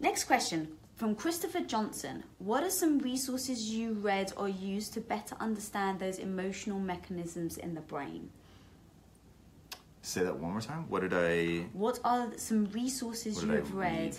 [0.00, 2.24] Next question from Christopher Johnson.
[2.38, 7.74] What are some resources you read or used to better understand those emotional mechanisms in
[7.74, 8.30] the brain?
[10.02, 10.88] Say that one more time.
[10.88, 11.66] What did I?
[11.72, 14.18] What are some resources you have read?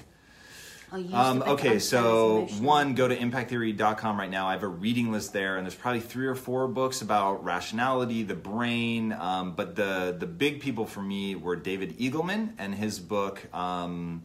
[1.11, 4.47] Um, okay, so one, go to impacttheory.com right now.
[4.47, 8.21] I have a reading list there, and there's probably three or four books about rationality,
[8.21, 9.11] the brain.
[9.11, 14.21] Um, but the the big people for me were David Eagleman and his book um,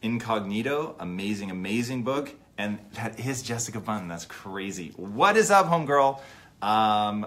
[0.00, 0.96] Incognito.
[0.98, 2.34] Amazing, amazing book.
[2.56, 4.08] And that is Jessica Bunton.
[4.08, 4.92] That's crazy.
[4.96, 6.20] What is up, homegirl?
[6.62, 7.26] Um,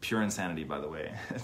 [0.00, 1.12] pure insanity, by the way.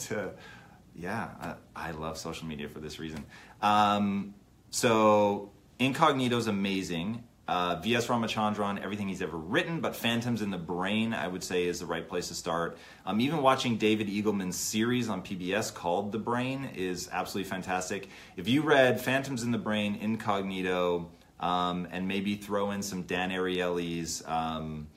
[0.98, 3.24] yeah, I, I love social media for this reason.
[3.62, 4.34] Um,
[4.70, 7.24] so is amazing.
[7.48, 8.08] Uh, V.S.
[8.08, 11.86] Ramachandran, everything he's ever written, but Phantoms in the Brain, I would say, is the
[11.86, 12.76] right place to start.
[13.04, 18.08] Um, even watching David Eagleman's series on PBS called The Brain is absolutely fantastic.
[18.36, 23.30] If you read Phantoms in the Brain, Incognito, um, and maybe throw in some Dan
[23.30, 24.88] Ariely's um,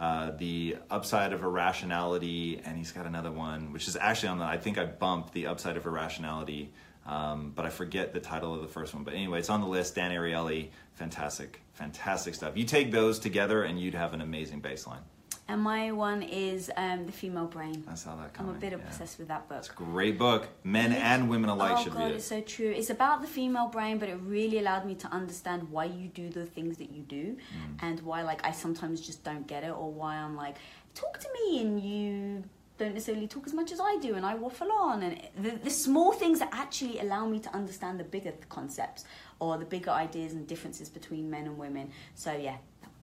[0.00, 4.44] uh, The Upside of Irrationality, and he's got another one, which is actually on the,
[4.46, 6.72] I think I bumped The Upside of Irrationality.
[7.06, 9.04] Um, but I forget the title of the first one.
[9.04, 9.94] But anyway, it's on the list.
[9.94, 12.56] Dan Ariely, fantastic, fantastic stuff.
[12.56, 15.02] You take those together, and you'd have an amazing baseline.
[15.50, 17.82] And my one is um, The Female Brain.
[17.90, 18.50] I saw that coming.
[18.52, 18.78] I'm a bit yeah.
[18.78, 19.58] obsessed with that book.
[19.58, 20.46] It's a great book.
[20.62, 22.70] Men and women alike oh should god, read it's so true.
[22.70, 26.28] It's about the female brain, but it really allowed me to understand why you do
[26.28, 27.82] the things that you do, Mm.
[27.82, 30.56] and why like I sometimes just don't get it, or why I'm like,
[30.94, 32.44] talk to me, and you
[32.78, 35.70] don't necessarily talk as much as I do, and I waffle on, and the, the
[35.70, 39.04] small things that actually allow me to understand the bigger concepts
[39.40, 41.90] or the bigger ideas and differences between men and women.
[42.14, 42.56] So yeah,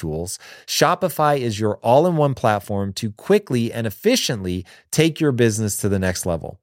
[0.00, 5.76] tools, Shopify is your all in one platform to quickly and efficiently take your business
[5.76, 6.58] to the next level.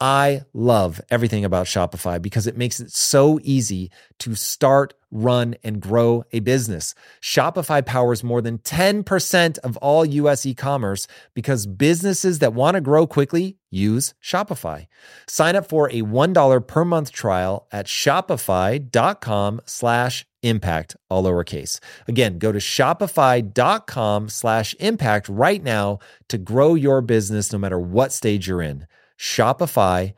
[0.00, 5.80] I love everything about Shopify because it makes it so easy to start, run, and
[5.80, 6.94] grow a business.
[7.20, 12.80] Shopify powers more than 10% of all US e commerce because businesses that want to
[12.80, 14.86] grow quickly use Shopify.
[15.26, 21.78] Sign up for a $1 per month trial at shopify.com slash impact, all lowercase.
[22.08, 28.12] Again, go to shopify.com slash impact right now to grow your business no matter what
[28.12, 28.86] stage you're in
[29.20, 30.14] shopify.com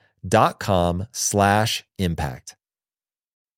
[1.10, 2.56] slash impact.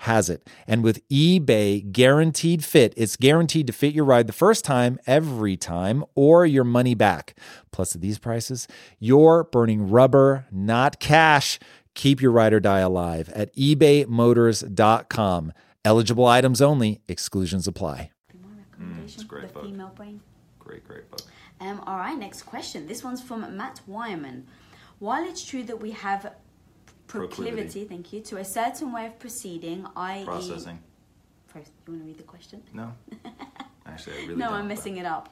[0.00, 0.48] has it.
[0.66, 5.58] And with eBay guaranteed fit, it's guaranteed to fit your ride the first time, every
[5.58, 7.36] time, or your money back.
[7.70, 8.66] Plus, at these prices,
[8.98, 11.58] you're burning rubber, not cash.
[11.94, 15.52] Keep your ride or die alive at ebaymotors.com.
[15.84, 18.10] Eligible items only, exclusions apply.
[18.42, 19.64] My recommendation, it's a great The book.
[19.64, 20.20] Female Brain.
[20.58, 21.22] Great, great book.
[21.60, 22.86] Um, all right, next question.
[22.86, 24.46] This one's from Matt Wyman.
[24.98, 26.32] While it's true that we have
[27.10, 27.84] proclivity, Proclivity.
[27.84, 30.24] thank you, to a certain way of proceeding, i.e.
[30.24, 30.78] Processing.
[31.48, 32.62] First, you want to read the question?
[32.72, 32.92] No.
[33.86, 35.28] Actually, I really no, I'm messing it up.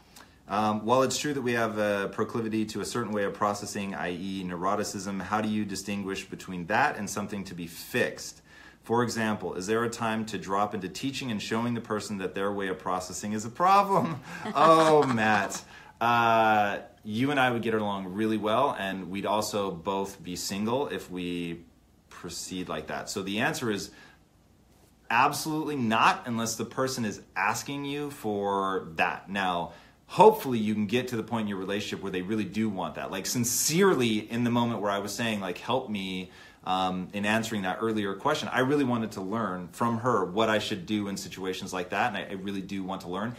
[0.49, 3.95] Um, while it's true that we have a proclivity to a certain way of processing,
[3.95, 8.43] i.e., neuroticism, how do you distinguish between that and something to be fixed?
[8.83, 12.35] For example, is there a time to drop into teaching and showing the person that
[12.35, 14.21] their way of processing is a problem?
[14.55, 15.63] Oh, Matt.
[16.01, 20.89] Uh, you and I would get along really well, and we'd also both be single
[20.89, 21.65] if we
[22.21, 23.09] proceed like that.
[23.09, 23.91] So the answer is
[25.11, 29.31] Absolutely not, unless the person is asking you for that.
[29.31, 29.73] Now,
[30.07, 32.97] hopefully, you can get to the point in your relationship where they really do want
[32.97, 33.11] that.
[33.11, 36.31] Like, sincerely, in the moment where I was saying, like, help me
[36.65, 40.59] um, in answering that earlier question, I really wanted to learn from her what I
[40.59, 42.15] should do in situations like that.
[42.15, 43.35] And I, I really do want to learn.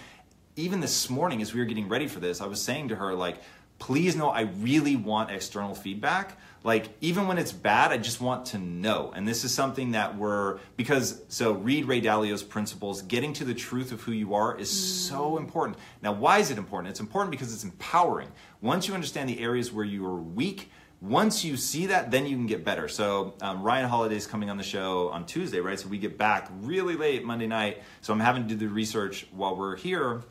[0.56, 3.14] Even this morning, as we were getting ready for this, I was saying to her,
[3.14, 3.44] like,
[3.80, 6.38] please know I really want external feedback.
[6.62, 9.14] Like, even when it's bad, I just want to know.
[9.16, 13.02] And this is something that we're, because, so read Ray Dalio's principles.
[13.02, 15.78] Getting to the truth of who you are is so important.
[16.02, 16.92] Now, why is it important?
[16.92, 18.30] It's important because it's empowering.
[18.60, 20.70] Once you understand the areas where you are weak,
[21.02, 22.90] once you see that, then you can get better.
[22.90, 25.80] So um, Ryan Holiday's coming on the show on Tuesday, right?
[25.80, 27.82] So we get back really late Monday night.
[28.02, 30.24] So I'm having to do the research while we're here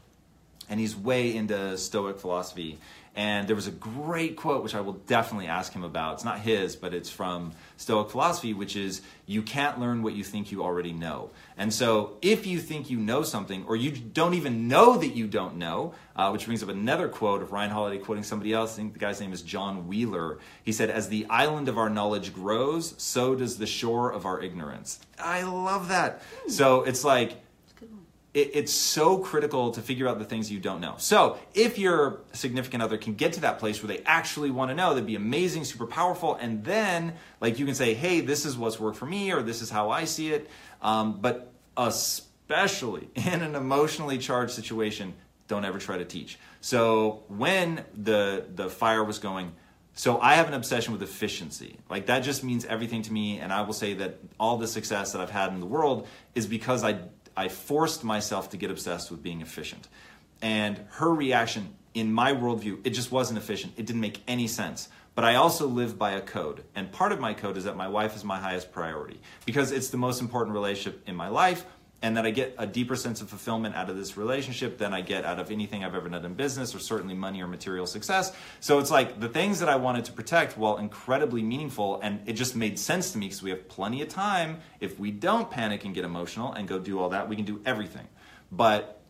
[0.69, 2.79] and he's way into Stoic philosophy.
[3.19, 6.15] And there was a great quote, which I will definitely ask him about.
[6.15, 10.23] It's not his, but it's from Stoic philosophy, which is you can't learn what you
[10.23, 11.31] think you already know.
[11.57, 15.27] And so if you think you know something, or you don't even know that you
[15.27, 18.77] don't know, uh, which brings up another quote of Ryan Holiday quoting somebody else, I
[18.77, 20.39] think the guy's name is John Wheeler.
[20.63, 24.41] He said, As the island of our knowledge grows, so does the shore of our
[24.41, 25.01] ignorance.
[25.19, 26.23] I love that.
[26.47, 27.37] So it's like,
[28.35, 30.95] it, it's so critical to figure out the things you don't know.
[30.99, 34.75] So, if your significant other can get to that place where they actually want to
[34.75, 36.35] know, that'd be amazing, super powerful.
[36.35, 39.63] And then, like, you can say, hey, this is what's worked for me, or this
[39.63, 40.49] is how I see it.
[40.83, 45.15] Um, but especially in an emotionally charged situation,
[45.47, 46.39] don't ever try to teach.
[46.61, 49.53] So, when the the fire was going,
[49.99, 51.77] so I have an obsession with efficiency.
[51.91, 55.11] Like that just means everything to me, and I will say that all the success
[55.11, 57.01] that I've had in the world is because I
[57.39, 59.87] I forced myself to get obsessed with being efficient.
[60.43, 63.75] And her reaction, in my worldview, it just wasn't efficient.
[63.77, 64.89] It didn't make any sense.
[65.15, 66.65] But I also live by a code.
[66.75, 69.91] And part of my code is that my wife is my highest priority because it's
[69.91, 71.65] the most important relationship in my life.
[72.01, 75.01] And that I get a deeper sense of fulfillment out of this relationship than I
[75.01, 78.33] get out of anything I've ever done in business or certainly money or material success.
[78.61, 82.35] So it's like the things that I wanted to protect, while incredibly meaningful, and it
[82.35, 84.61] just made sense to me because we have plenty of time.
[84.79, 87.61] If we don't panic and get emotional and go do all that, we can do
[87.67, 88.07] everything.
[88.53, 89.01] But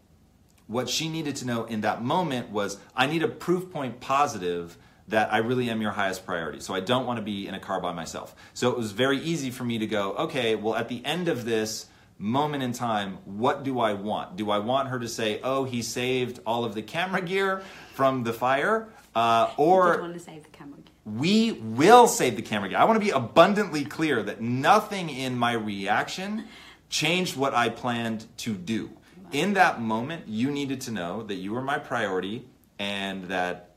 [0.66, 4.78] what she needed to know in that moment was I need a proof point positive
[5.08, 6.60] that I really am your highest priority.
[6.60, 8.34] So I don't want to be in a car by myself.
[8.54, 11.44] So it was very easy for me to go, okay, well, at the end of
[11.44, 11.86] this
[12.18, 14.36] moment in time, what do I want?
[14.36, 17.62] Do I want her to say, oh, he saved all of the camera gear
[17.94, 18.88] from the fire?
[19.14, 20.78] Uh, or want to save the camera.
[21.04, 22.78] we will save the camera gear.
[22.78, 26.44] I want to be abundantly clear that nothing in my reaction
[26.90, 28.90] changed what I planned to do.
[29.32, 32.46] In that moment, you needed to know that you were my priority
[32.78, 33.67] and that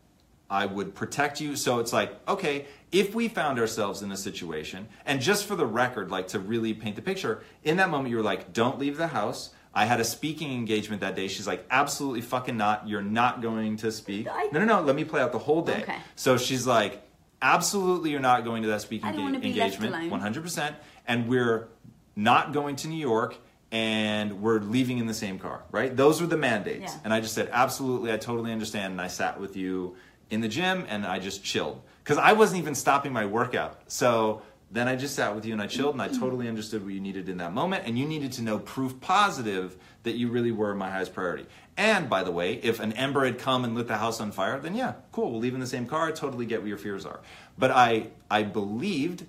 [0.51, 1.55] I would protect you.
[1.55, 5.65] So it's like, okay, if we found ourselves in a situation, and just for the
[5.65, 8.97] record, like to really paint the picture, in that moment, you were like, don't leave
[8.97, 9.51] the house.
[9.73, 11.29] I had a speaking engagement that day.
[11.29, 12.85] She's like, absolutely fucking not.
[12.89, 14.27] You're not going to speak.
[14.29, 14.81] I- No, no, no.
[14.81, 15.83] Let me play out the whole day.
[15.83, 15.95] Okay.
[16.17, 17.01] So she's like,
[17.41, 20.11] absolutely, you're not going to that speaking I don't enga- wanna left engagement.
[20.11, 20.33] alone.
[20.33, 20.75] 100%.
[21.07, 21.69] And we're
[22.17, 23.37] not going to New York.
[23.73, 25.95] and we're leaving in the same car, right?
[25.95, 26.91] Those were the mandates.
[26.93, 26.99] Yeah.
[27.05, 28.91] And I just said, absolutely, I totally understand.
[28.91, 29.95] And I sat with you
[30.31, 31.81] in the gym and I just chilled.
[32.03, 33.79] Because I wasn't even stopping my workout.
[33.87, 36.93] So then I just sat with you and I chilled and I totally understood what
[36.93, 37.83] you needed in that moment.
[37.85, 41.45] And you needed to know proof positive that you really were my highest priority.
[41.77, 44.59] And by the way, if an ember had come and lit the house on fire,
[44.59, 46.11] then yeah, cool, we'll leave in the same car.
[46.11, 47.19] Totally get what your fears are.
[47.57, 49.25] But I, I believed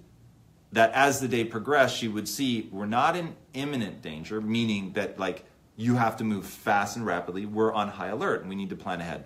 [0.73, 5.19] that as the day progressed, she would see we're not in imminent danger, meaning that
[5.19, 5.45] like
[5.77, 7.47] you have to move fast and rapidly.
[7.47, 9.25] We're on high alert and we need to plan ahead.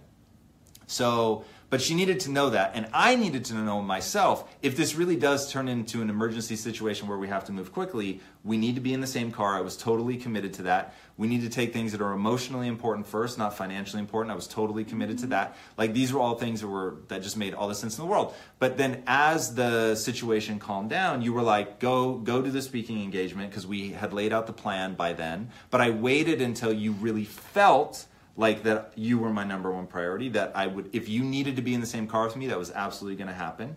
[0.86, 4.94] So, but she needed to know that, and I needed to know myself if this
[4.94, 8.76] really does turn into an emergency situation where we have to move quickly, we need
[8.76, 9.56] to be in the same car.
[9.56, 10.94] I was totally committed to that.
[11.16, 14.30] We need to take things that are emotionally important first, not financially important.
[14.32, 15.56] I was totally committed to that.
[15.76, 18.10] Like these were all things that were that just made all the sense in the
[18.10, 18.34] world.
[18.58, 23.02] But then as the situation calmed down, you were like, go go to the speaking
[23.02, 25.50] engagement because we had laid out the plan by then.
[25.70, 28.06] But I waited until you really felt
[28.36, 31.62] like that you were my number one priority that i would if you needed to
[31.62, 33.76] be in the same car with me that was absolutely going to happen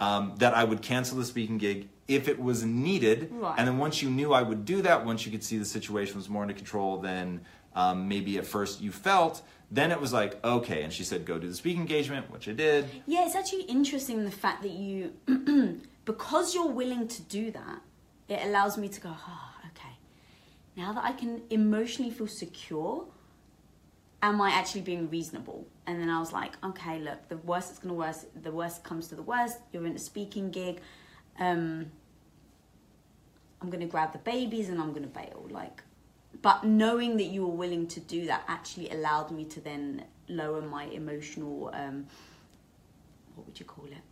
[0.00, 3.54] um, that i would cancel the speaking gig if it was needed Right.
[3.58, 6.16] and then once you knew i would do that once you could see the situation
[6.16, 7.40] was more under control than
[7.74, 11.38] um, maybe at first you felt then it was like okay and she said go
[11.38, 15.12] do the speaking engagement which i did Yeah, it's actually interesting the fact that you,
[16.04, 17.80] because you're willing to do that,
[18.28, 19.94] it allows me to go, oh, okay.
[20.76, 23.04] Now that I can emotionally feel secure,
[24.22, 25.66] am I actually being reasonable?
[25.86, 28.26] And then I was like, okay, look, the worst is gonna worst.
[28.42, 29.58] The worst comes to the worst.
[29.72, 30.80] You're in a speaking gig.
[31.38, 31.90] Um,
[33.60, 35.46] I'm gonna grab the babies and I'm gonna bail.
[35.50, 35.82] Like,
[36.42, 40.62] but knowing that you were willing to do that actually allowed me to then lower
[40.62, 41.70] my emotional.
[41.72, 42.06] Um,
[43.34, 44.09] what would you call it?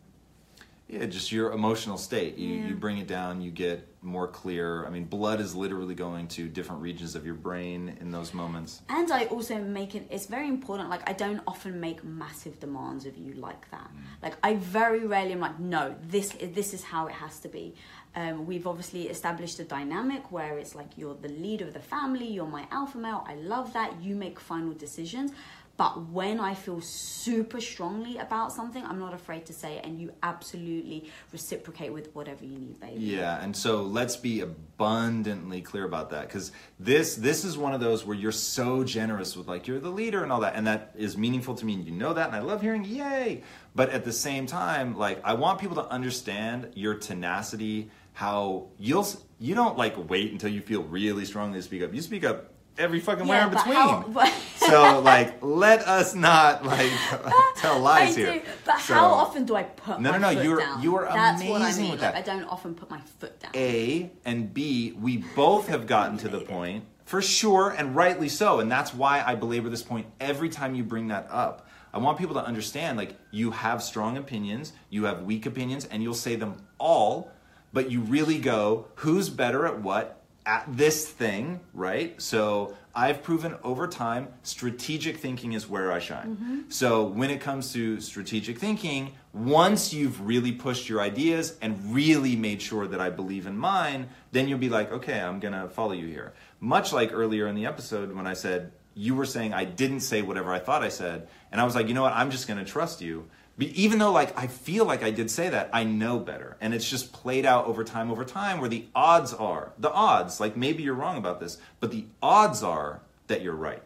[0.88, 2.38] Yeah, just your emotional state.
[2.38, 2.68] You, Yeah.
[2.68, 4.86] you bring it down, you get more clear.
[4.86, 8.80] I mean, blood is literally going to different regions of your brain in those moments.
[8.88, 10.88] And I also make it, it's very important.
[10.88, 13.90] Like, I don't often make massive demands of you like that.
[14.22, 17.74] Like, I very rarely am like, no, this, this is how it has to be.
[18.16, 22.26] Um, we've obviously established a dynamic where it's like you're the leader of the family,
[22.26, 23.26] you're my alpha male.
[23.28, 24.00] I love that.
[24.00, 25.32] You make final decisions.
[25.78, 30.00] But when I feel super strongly about something, I'm not afraid to say it, and
[30.00, 32.98] you absolutely reciprocate with whatever you need, baby.
[32.98, 36.50] Yeah, and so let's be abundantly clear about that because
[36.80, 40.24] this this is one of those where you're so generous with like you're the leader
[40.24, 42.40] and all that, and that is meaningful to me, and you know that, and I
[42.40, 43.44] love hearing yay.
[43.76, 49.06] But at the same time, like I want people to understand your tenacity, how you'll
[49.38, 51.94] you don't like wait until you feel really strongly to speak up.
[51.94, 53.74] You speak up every fucking way Yeah, in between.
[53.74, 56.90] how- but- so like, let us not like
[57.56, 58.32] tell lies I here.
[58.34, 60.58] do, but So- how often do I put No, my no, no, foot you are-
[60.60, 60.82] down?
[60.82, 61.90] you are That's what I mean.
[61.92, 62.14] with like.
[62.14, 63.52] I don't often put my foot down.
[63.54, 68.60] A and B, we both have gotten to the point, for sure, and rightly so.
[68.60, 71.66] And that's why I belabor this point every time you bring that up.
[71.92, 76.02] I want people to understand like, you have strong opinions, you have weak opinions, and
[76.02, 77.30] you'll say them all,
[77.72, 80.17] but you really go, who's better at what
[80.48, 82.20] at this thing, right?
[82.20, 86.36] So I've proven over time, strategic thinking is where I shine.
[86.36, 86.60] Mm-hmm.
[86.70, 92.34] So when it comes to strategic thinking, once you've really pushed your ideas and really
[92.34, 95.92] made sure that I believe in mine, then you'll be like, okay, I'm gonna follow
[95.92, 96.32] you here.
[96.60, 100.22] Much like earlier in the episode when I said, you were saying I didn't say
[100.22, 102.64] whatever I thought I said, and I was like, you know what, I'm just gonna
[102.64, 103.28] trust you.
[103.58, 106.56] Be- Even though like I feel like I did say that, I know better.
[106.60, 110.40] And it's just played out over time over time where the odds are, the odds,
[110.40, 113.82] like maybe you're wrong about this, but the odds are that you're right.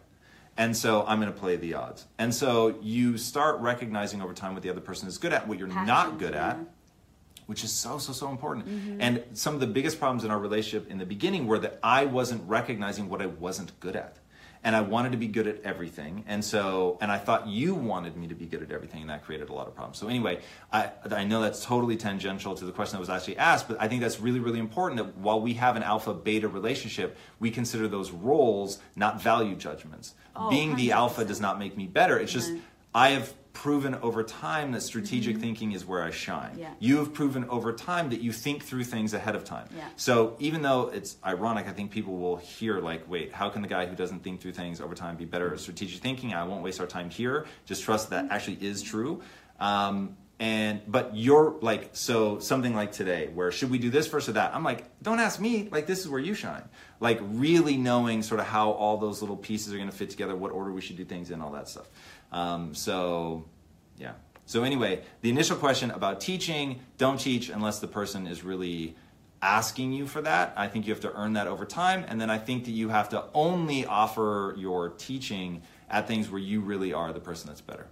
[0.57, 2.05] And so I'm going to play the odds.
[2.19, 5.59] And so you start recognizing over time what the other person is good at, what
[5.59, 6.51] you're not good yeah.
[6.51, 6.59] at,
[7.47, 8.67] which is so, so, so important.
[8.67, 9.01] Mm-hmm.
[9.01, 12.05] And some of the biggest problems in our relationship in the beginning were that I
[12.05, 14.19] wasn't recognizing what I wasn't good at.
[14.65, 16.25] And I wanted to be good at everything.
[16.29, 19.25] And so, and I thought you wanted me to be good at everything, and that
[19.25, 19.99] created a lot of problems.
[19.99, 20.41] So, anyway,
[20.73, 23.89] I, I know that's totally tangential to the question that was actually asked, but I
[23.89, 27.89] think that's really, really important that while we have an alpha beta relationship, we consider
[27.89, 30.15] those roles not value judgments.
[30.37, 32.19] Oh, Being the alpha does not make me better.
[32.19, 32.53] It's just,
[32.95, 36.51] I have proven over time that strategic thinking is where I shine.
[36.53, 36.61] Mm-hmm.
[36.61, 36.75] Yeah.
[36.79, 39.69] You have proven over time that you think through things ahead of time.
[39.77, 39.85] Yeah.
[39.97, 43.69] So even though it's ironic, I think people will hear like, wait, how can the
[43.69, 46.33] guy who doesn't think through things over time be better at strategic thinking?
[46.35, 47.47] I won't waste our time here.
[47.67, 49.23] Just trust that actually is true.
[49.61, 54.29] Um, and but you're like so something like today where should we do this first
[54.29, 56.65] or that i'm like don't ask me like this is where you shine
[56.99, 60.35] like really knowing sort of how all those little pieces are going to fit together
[60.35, 61.87] what order we should do things in all that stuff
[62.33, 63.45] um, so
[63.99, 64.13] yeah
[64.47, 68.97] so anyway the initial question about teaching don't teach unless the person is really
[69.43, 70.55] asking you for that.
[70.57, 72.05] I think you have to earn that over time.
[72.07, 76.41] And then I think that you have to only offer your teaching at things where
[76.41, 77.89] you really are the person that's better.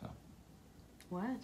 [0.00, 0.08] So
[1.10, 1.36] Word.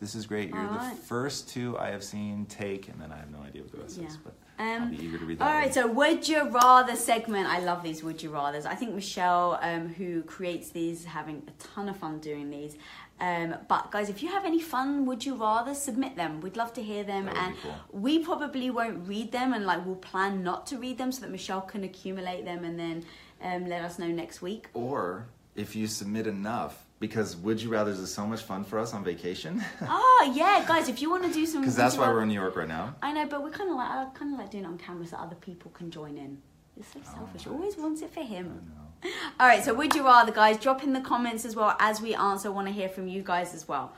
[0.00, 0.48] this is great.
[0.48, 0.96] You're Alright.
[0.96, 3.78] the first two I have seen take, and then I have no idea what the
[3.78, 4.08] rest Yeah.
[4.08, 5.44] is, but I'll Um, be eager to read that.
[5.44, 5.72] All right, one.
[5.72, 7.46] so would you rather segment?
[7.46, 8.66] I love these would you rather's.
[8.66, 12.76] I think Michelle, um, who creates these, is having a ton of fun doing these.
[13.18, 16.40] Um, but guys, if you have any fun would you rather, submit them.
[16.40, 17.74] We'd love to hear them, and cool.
[17.92, 21.30] we probably won't read them, and like we'll plan not to read them so that
[21.30, 23.04] Michelle can accumulate them and then
[23.42, 24.68] um, let us know next week.
[24.74, 28.94] Or if you submit enough, because Would You Rather is so much fun for us
[28.94, 29.62] on vacation.
[29.88, 32.34] Oh yeah, guys, if you want to do some, Because that's why we're in New
[32.34, 32.94] York right now.
[33.02, 35.06] I know, but we're kind of like I kind of like doing it on camera
[35.06, 36.38] so other people can join in.
[36.78, 37.46] It's so selfish.
[37.46, 38.72] Oh, always wants it for him.
[39.40, 40.58] All right, so would you rather, guys?
[40.58, 42.50] Drop in the comments as well as we answer.
[42.50, 43.92] Want to hear from you guys as well.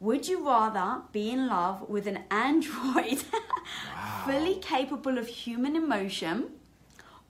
[0.00, 3.18] Would you rather be in love with an android
[4.24, 6.46] fully capable of human emotion,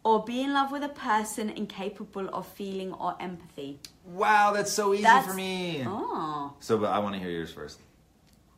[0.02, 3.78] or be in love with a person incapable of feeling or empathy?
[4.04, 5.84] Wow, that's so easy That's- for me.
[5.86, 7.80] Oh, So, but I want to hear yours first.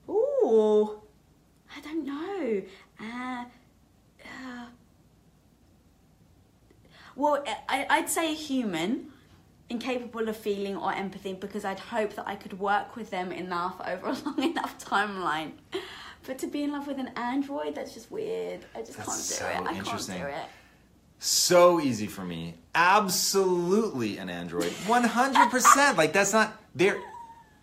[0.09, 1.01] ooh,
[1.77, 2.63] I don't know.
[3.01, 3.45] Uh,
[4.25, 4.67] uh,
[7.17, 9.09] well, I, I'd say a human
[9.69, 13.81] incapable of feeling or empathy because I'd hope that I could work with them enough
[13.87, 15.53] over a long enough timeline.
[16.27, 18.61] But to be in love with an android, that's just weird.
[18.77, 19.51] I just That's can't do so it.
[19.51, 20.21] I can't interesting.
[20.21, 20.45] do it.
[21.25, 22.57] So easy for me.
[22.75, 24.73] Absolutely an android.
[24.87, 25.97] 100%.
[25.97, 26.61] like, that's not.
[26.75, 27.01] They're.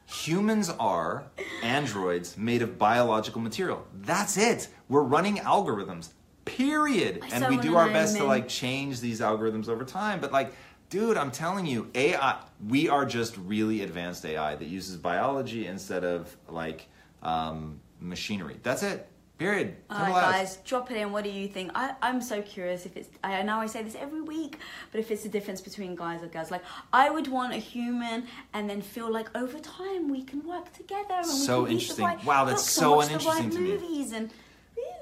[0.06, 1.26] Humans are
[1.62, 3.86] androids made of biological material.
[3.94, 4.70] That's it.
[4.88, 6.12] We're running algorithms.
[6.46, 7.22] Period.
[7.34, 10.22] And we do our best to like change these algorithms over time.
[10.22, 10.54] But like,
[10.90, 12.40] dude, I'm telling you, AI.
[12.66, 16.88] We are just really advanced AI that uses biology instead of like
[17.22, 18.56] um, machinery.
[18.64, 19.09] That's it.
[19.40, 19.78] Period.
[19.90, 21.14] All right, guys, drop it in.
[21.14, 21.72] What do you think?
[21.74, 23.08] I, I'm so curious if it's.
[23.24, 24.60] I know I say this every week,
[24.92, 26.62] but if it's the difference between guys or girls, like
[26.92, 31.14] I would want a human, and then feel like over time we can work together.
[31.16, 31.96] And So we can read interesting.
[31.96, 33.88] The right Wow, that's books and so watch the uninteresting right to me.
[33.88, 34.34] movies and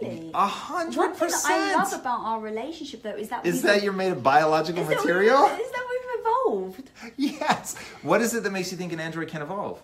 [0.02, 0.32] really.
[0.36, 3.68] A hundred One thing that I love about our relationship, though, is that Is we've-
[3.68, 5.46] that you're made of biological is that we've- material?
[5.46, 6.92] Is that we've evolved?
[7.18, 7.76] Yes.
[8.04, 9.82] What is it that makes you think an android can evolve?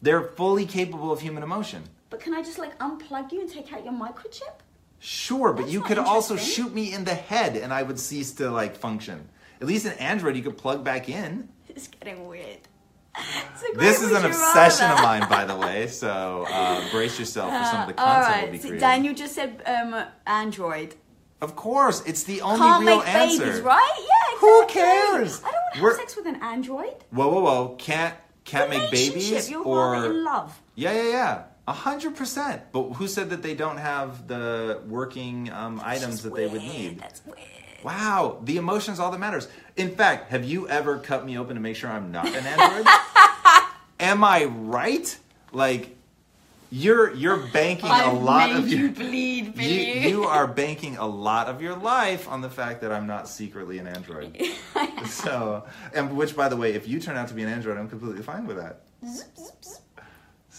[0.00, 1.82] They're fully capable of human emotion.
[2.12, 4.56] But can I just like unplug you and take out your microchip?
[4.98, 8.32] Sure, but That's you could also shoot me in the head and I would cease
[8.32, 9.30] to like function.
[9.62, 11.48] At least an android you could plug back in.
[11.70, 12.58] It's getting weird.
[13.18, 15.86] It's This is an obsession of mine, by the way.
[15.86, 18.80] So uh, brace yourself for some of the Uh, content right, we'll be creating.
[18.80, 20.94] Daniel just said um, Android.
[21.40, 23.44] Of course, it's the only Can't real make answer.
[23.46, 23.94] babies, right?
[23.98, 24.38] Yeah.
[24.38, 25.42] Who cares?
[25.42, 26.94] I don't want to have We're- sex with an android.
[27.10, 27.76] Whoa, whoa, whoa!
[27.78, 30.60] Can't can't make babies You're or in love.
[30.74, 31.42] Yeah, yeah, yeah.
[31.72, 32.60] A hundred percent.
[32.70, 36.98] But who said that they don't have the working um, items that they would need?
[37.00, 37.38] That's weird.
[37.82, 39.48] Wow, the emotion's all that matters.
[39.74, 42.86] In fact, have you ever cut me open to make sure I'm not an android?
[44.00, 45.18] Am I right?
[45.52, 45.96] Like,
[46.70, 50.98] you're you're banking a I've lot made of you your bleed, you, you are banking
[50.98, 54.36] a lot of your life on the fact that I'm not secretly an android.
[55.06, 55.64] so,
[55.94, 58.22] and which, by the way, if you turn out to be an android, I'm completely
[58.22, 58.82] fine with that.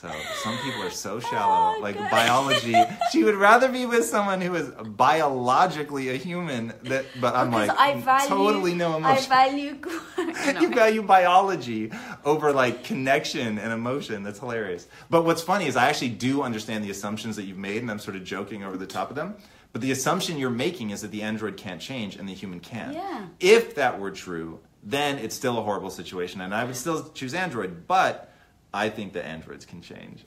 [0.03, 0.11] So
[0.43, 2.11] some people are so oh shallow, Oh, like God.
[2.11, 2.75] biology.
[3.13, 6.73] She would rather be with someone who is biologically a human.
[6.83, 9.31] That, but I'm Because like I mm, value, totally no emotion.
[9.31, 9.77] I value.
[10.53, 10.59] No.
[10.59, 11.89] you value biology
[12.25, 14.23] over like connection and emotion.
[14.23, 14.87] That's hilarious.
[15.09, 17.99] But what's funny is I actually do understand the assumptions that you've made, and I'm
[17.99, 19.35] sort of joking over the top of them.
[19.71, 22.93] But the assumption you're making is that the android can't change and the human can.
[22.93, 23.25] Yeah.
[23.39, 27.33] If that were true, then it's still a horrible situation, and I would still choose
[27.33, 27.87] android.
[27.87, 28.32] But
[28.73, 30.25] I think that androids can change.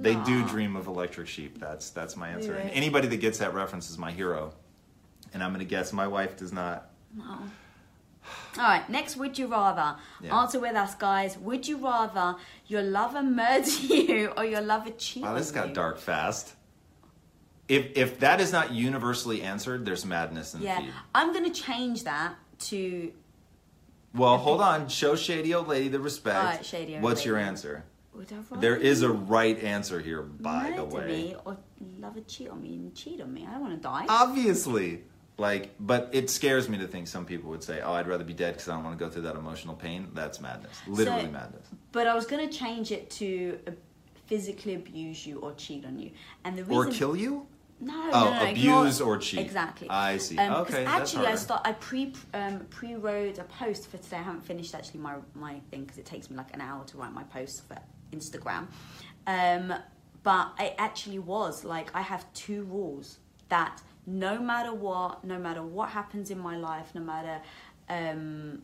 [0.00, 1.58] They do dream of electric sheep.
[1.58, 2.54] That's that's my answer.
[2.54, 4.52] And anybody that gets that reference is my hero.
[5.34, 6.90] And I'm gonna guess my wife does not.
[7.16, 7.24] No.
[8.58, 9.96] All right, next, would you rather?
[10.20, 10.38] Yeah.
[10.38, 11.38] Answer with us, guys.
[11.38, 12.36] Would you rather
[12.66, 16.54] your lover murder you or your lover cheat Wow, on this got dark fast.
[17.68, 20.92] If if that is not universally answered, there's madness in the Yeah, feed.
[21.14, 23.12] I'm gonna change that to
[24.14, 24.88] Well, hold on.
[24.88, 26.36] Show shady old lady the respect.
[26.38, 27.48] All right, shady old What's your lady.
[27.48, 27.84] answer?
[28.14, 31.06] would I rather There is a right answer here, by the murder way.
[31.06, 31.56] me or
[31.98, 33.46] lover cheat on me and cheat on me.
[33.46, 34.06] I don't want to die.
[34.08, 35.04] Obviously.
[35.36, 38.34] Like, but it scares me to think some people would say, "Oh, I'd rather be
[38.34, 40.76] dead because I don't want to go through that emotional pain." That's madness.
[40.88, 41.66] Literally So- madness.
[41.92, 43.70] But I was gonna change it to uh,
[44.26, 46.10] physically abuse you or cheat on you,
[46.44, 47.46] and the reason Or kill you?
[47.80, 49.38] No, Oh, no, no, abuse ignore- or cheat.
[49.40, 49.88] Exactly.
[49.88, 50.36] I see.
[50.36, 51.62] Um, Okay, actually, I start.
[51.64, 54.16] I pre um, pre wrote a post for today.
[54.16, 56.96] I haven't finished actually my my thing because it takes me like an hour to
[56.98, 57.78] write my posts for
[58.12, 58.66] Instagram.
[59.26, 59.74] Um,
[60.22, 63.18] but it actually was like I have two rules.
[63.48, 67.40] that no matter what, no matter what happens in my life, no matter
[67.88, 68.62] um,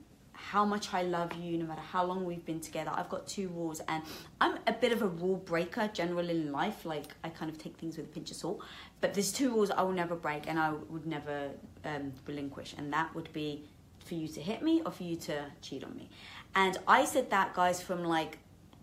[0.50, 3.48] how much I love you, no matter how long we've been together, I've got two
[3.48, 4.02] rules, and
[4.40, 6.84] I'm a bit of a rule breaker generally in life.
[6.84, 8.60] Like I kind of take things with a pinch of salt,
[9.00, 11.50] but there's two rules I will never break and I would never
[11.84, 13.64] um, relinquish, and that would be
[14.04, 16.10] for you to hit me or for you to cheat on me.
[16.54, 18.38] And I said that, guys, from like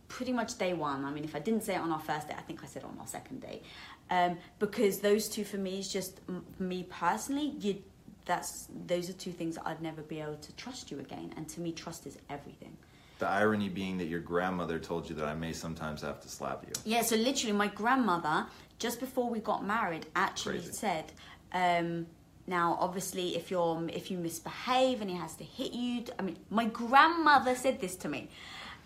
[0.08, 1.06] pretty much day one.
[1.06, 2.84] I mean, if I didn't say it on our first day, I think I said
[2.84, 3.62] it on our second day.
[4.10, 6.20] Um, because those two for me is just
[6.60, 7.54] me personally.
[7.60, 7.82] You,
[8.26, 11.34] that's those are two things that I'd never be able to trust you again.
[11.38, 12.78] And to me, trust is everything.
[13.20, 16.64] The irony being that your grandmother told you that I may sometimes have to slap
[16.66, 16.74] you.
[16.86, 18.48] Yeah, so literally, my grandmother,
[18.80, 20.74] just before we got married, actually Crazy.
[20.74, 21.12] said,
[21.54, 22.08] um,
[22.48, 26.38] "Now, obviously, if you're if you misbehave and he has to hit you, I mean,
[26.50, 28.30] my grandmother said this to me,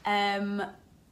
[0.05, 0.61] um,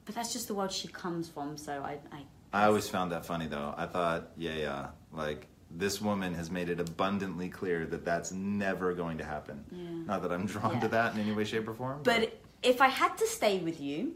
[0.06, 1.56] but that's just the world she comes from.
[1.58, 2.24] So I, I,
[2.64, 3.74] I always found that funny though.
[3.78, 8.94] I thought, yeah, yeah, like this woman has made it abundantly clear that that's never
[8.94, 10.06] going to happen.
[10.08, 10.80] Not that I'm drawn Yeah.
[10.82, 12.02] to that in any way, shape, or form.
[12.04, 14.14] but if I had to stay with you,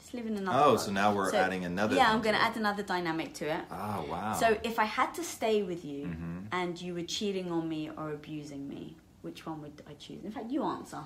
[0.00, 0.58] just live in another.
[0.58, 0.80] Oh, world.
[0.80, 3.64] so now we're adding another Yeah, I'm going to to add another dynamic to it.
[3.70, 4.32] oh wow.
[4.34, 6.38] So if I had to stay with you Mm-hmm.
[6.52, 10.22] and you were cheating on me or abusing me, which one would I choose?
[10.24, 11.00] In fact, you answer.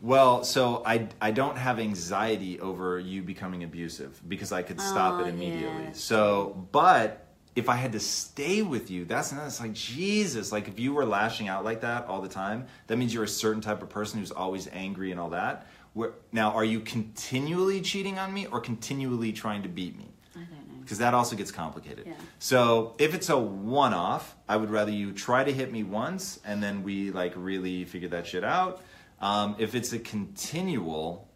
[0.00, 5.20] Well, so I, I don't have anxiety over you becoming abusive because I could stop
[5.20, 5.84] Oh, it immediately.
[5.84, 5.92] yeah.
[5.92, 7.26] So, but
[7.56, 10.52] if I had to stay with you, that's not, it's like Jesus.
[10.52, 13.28] Like if you were lashing out like that all the time, that means you're a
[13.28, 15.66] certain type of person who's always angry and all that.
[15.92, 20.12] Where, now, are you continually cheating on me or continually trying to beat me?
[20.34, 20.80] I don't know.
[20.80, 22.06] because that also gets complicated.
[22.06, 22.12] Yeah.
[22.38, 26.62] So if it's a one-off, I would rather you try to hit me once and
[26.62, 28.82] then we like really figure that shit out.
[29.20, 31.28] Um, if it's a continual,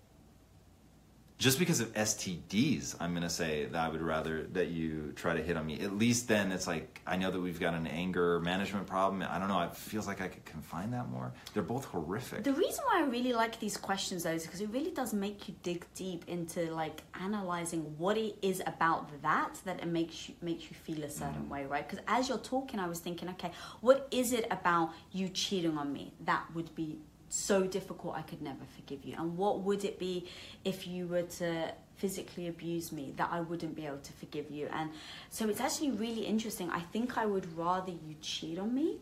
[1.38, 5.42] just because of STDs, I'm gonna say that I would rather that you try to
[5.42, 5.80] hit on me.
[5.80, 9.26] At least then it's like I know that we've got an anger management problem.
[9.28, 9.60] I don't know.
[9.62, 11.32] It feels like I could confine that more.
[11.52, 12.44] They're both horrific.
[12.44, 15.48] The reason why I really like these questions though is because it really does make
[15.48, 20.36] you dig deep into like analyzing what it is about that that it makes you
[20.40, 21.50] makes you feel a certain mm-hmm.
[21.50, 21.88] way, right?
[21.88, 25.92] Because as you're talking, I was thinking, okay, what is it about you cheating on
[25.92, 26.98] me that would be
[27.34, 29.14] so difficult I could never forgive you?
[29.18, 30.26] And what would it be
[30.64, 34.68] if you were to physically abuse me that I wouldn't be able to forgive you?
[34.72, 34.90] And
[35.30, 36.70] so it's actually really interesting.
[36.70, 38.98] I think I would rather you cheat on me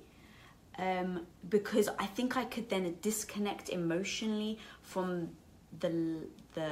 [0.79, 5.31] um, because I think I could then disconnect emotionally from
[5.79, 6.71] the the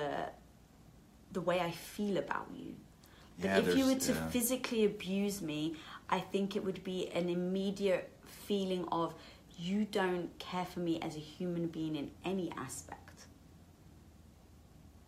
[1.32, 2.74] the way I feel about you.
[3.38, 4.28] But Yeah, if you were to yeah.
[4.28, 5.76] physically abuse me,
[6.08, 9.14] I think it would be an immediate feeling of
[9.60, 13.26] you don't care for me as a human being in any aspect.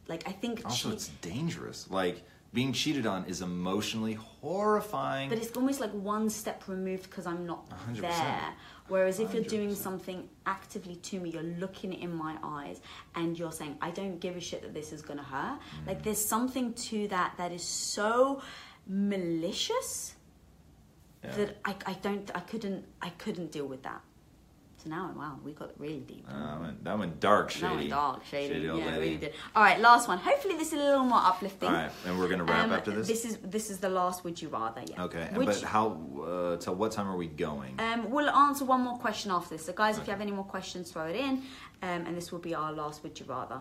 [0.08, 1.90] Like I think also, cheat- it's dangerous.
[1.90, 2.22] Like
[2.52, 5.30] being cheated on is emotionally horrifying.
[5.30, 8.00] But it's almost like one step removed because I'm not 100%.
[8.02, 8.52] there.
[8.88, 12.80] Whereas if you're doing something actively to me, you're looking in my eyes
[13.14, 15.60] and you're saying, I don't give a shit that this is gonna hurt.
[15.60, 15.86] Mm.
[15.86, 18.42] Like there's something to that that is so
[18.86, 20.14] malicious
[21.24, 21.30] Yeah.
[21.36, 24.02] that I, I don't I couldn't I couldn't deal with that.
[24.82, 26.26] So now wow, we got really deep.
[26.28, 27.66] Uh, that, went, that went dark, shady.
[27.66, 28.68] That went dark, shady.
[28.68, 29.32] old yeah, really did.
[29.54, 30.18] All right, last one.
[30.18, 31.68] Hopefully this is a little more uplifting.
[31.68, 33.06] All right, and we're gonna wrap Um, after this.
[33.06, 34.24] This is this is the last.
[34.24, 34.82] Would you rather?
[34.84, 35.04] Yeah.
[35.04, 36.00] okay, Would but you- how?
[36.20, 37.78] Uh, till what time are we going?
[37.78, 39.66] Um, we'll answer one more question after this.
[39.66, 41.42] So, guys, if you have any more questions, throw it in.
[41.82, 43.60] Um, and this will be our last Would You Rather.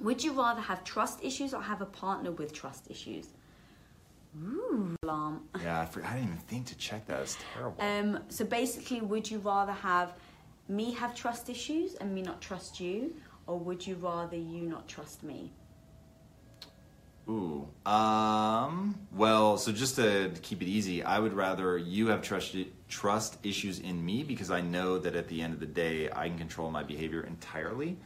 [0.00, 3.28] Would you rather have trust issues or have a partner with trust issues?
[4.42, 5.42] Ooh, alarm.
[5.60, 7.20] yeah, I, for, I didn't even think to check that.
[7.20, 7.82] It's terrible.
[7.82, 10.14] Um, so, basically, would you rather have
[10.70, 13.14] me have trust issues and me not trust you?
[13.46, 15.52] Or would you rather you not trust me?
[17.28, 17.68] Ooh.
[17.86, 18.94] Um.
[19.12, 22.56] Well, so just to keep it easy, I would rather you have trust
[22.88, 26.28] trust issues in me because I know that at the end of the day, I
[26.28, 27.96] can control my behavior entirely,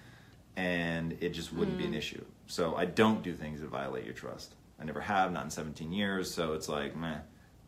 [0.56, 1.78] and it just wouldn't Mm.
[1.78, 2.24] be an issue.
[2.46, 4.54] So I don't do things that violate your trust.
[4.78, 6.32] I never have, not in 17 years.
[6.32, 7.18] So it's like, meh.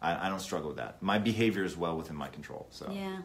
[0.03, 1.03] I, I don't struggle with that.
[1.03, 2.67] My behavior is well within my control.
[2.71, 3.23] So Yeah.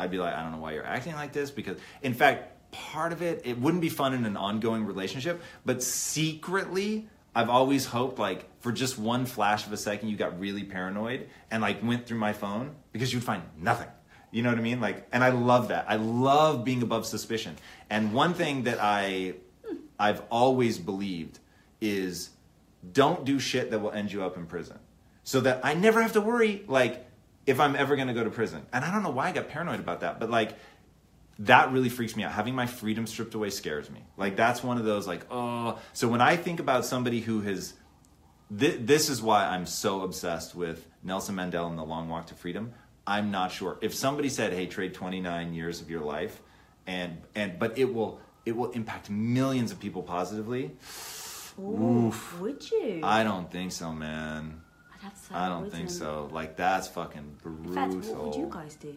[0.00, 3.12] I'd be like, I don't know why you're acting like this because, in fact, part
[3.12, 8.18] of it, it wouldn't be fun in an ongoing relationship, but secretly, I've always hoped,
[8.18, 12.06] like, for just one flash of a second, you got really paranoid and, like, went
[12.06, 13.88] through my phone because you'd find nothing.
[14.30, 14.80] You know what I mean?
[14.80, 15.84] Like, and I love that.
[15.88, 17.56] I love being above suspicion.
[17.88, 19.34] And one thing that I,
[19.98, 21.38] I've always believed
[21.80, 22.30] is
[22.92, 24.78] don't do shit that will end you up in prison.
[25.22, 27.06] So that I never have to worry, like,
[27.50, 28.62] if I'm ever gonna go to prison.
[28.72, 30.56] And I don't know why I got paranoid about that, but like,
[31.40, 32.32] that really freaks me out.
[32.32, 34.00] Having my freedom stripped away scares me.
[34.16, 35.78] Like, that's one of those, like, oh.
[35.92, 37.74] So when I think about somebody who has
[38.58, 42.34] Th- this is why I'm so obsessed with Nelson Mandela and the Long Walk to
[42.34, 42.72] Freedom.
[43.06, 46.42] I'm not sure if somebody said, "Hey, trade 29 years of your life,"
[46.86, 50.72] and and but it will it will impact millions of people positively.
[51.58, 53.00] Ooh, Would you?
[53.04, 54.62] I don't think so, man.
[55.00, 56.28] I'd have to say I don't think so.
[56.32, 57.82] Like that's fucking brutal.
[57.82, 58.96] In what would you guys do?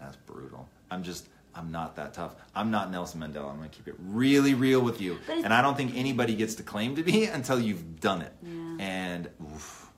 [0.00, 0.68] That's brutal.
[0.90, 2.36] I'm just, I'm not that tough.
[2.54, 3.50] I'm not Nelson Mandela.
[3.50, 5.18] I'm gonna keep it really real with you.
[5.28, 8.32] And I don't think anybody gets to claim to be until you've done it.
[8.42, 8.76] Yeah.
[8.80, 9.90] And oof,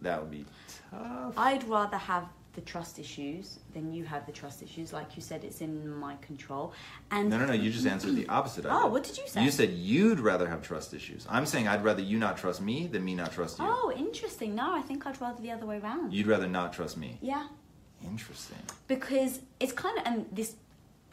[0.00, 0.44] that would be
[0.90, 1.34] tough.
[1.36, 4.92] I'd rather have the trust issues then you have the trust issues.
[4.92, 6.72] Like you said, it's in my control.
[7.12, 7.52] And No, no, no.
[7.52, 8.66] You just answered the opposite.
[8.68, 9.44] Oh, what did you say?
[9.44, 11.26] You said you'd rather have trust issues.
[11.30, 13.64] I'm saying I'd rather you not trust me than me not trust you.
[13.68, 14.54] Oh, interesting.
[14.56, 16.12] No, I think I'd rather the other way around.
[16.12, 17.18] You'd rather not trust me.
[17.22, 17.46] yeah,
[18.04, 18.58] Interesting.
[18.88, 20.56] because it's kind of and this.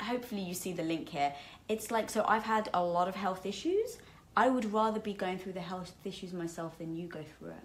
[0.02, 1.34] Hopefully, you see the link here.
[1.70, 2.24] It's like so.
[2.28, 3.98] I've had a lot of health issues.
[4.36, 7.64] I would rather be going through the health issues myself than you go through it.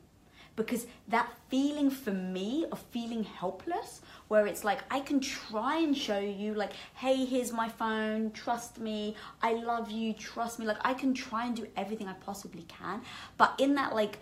[0.54, 5.96] Because that feeling for me of feeling helpless, where it's like I can try and
[5.96, 10.66] show you, like, hey, here's my phone, trust me, I love you, trust me.
[10.66, 13.02] Like, I can try and do everything I possibly can.
[13.38, 14.18] But in that, like,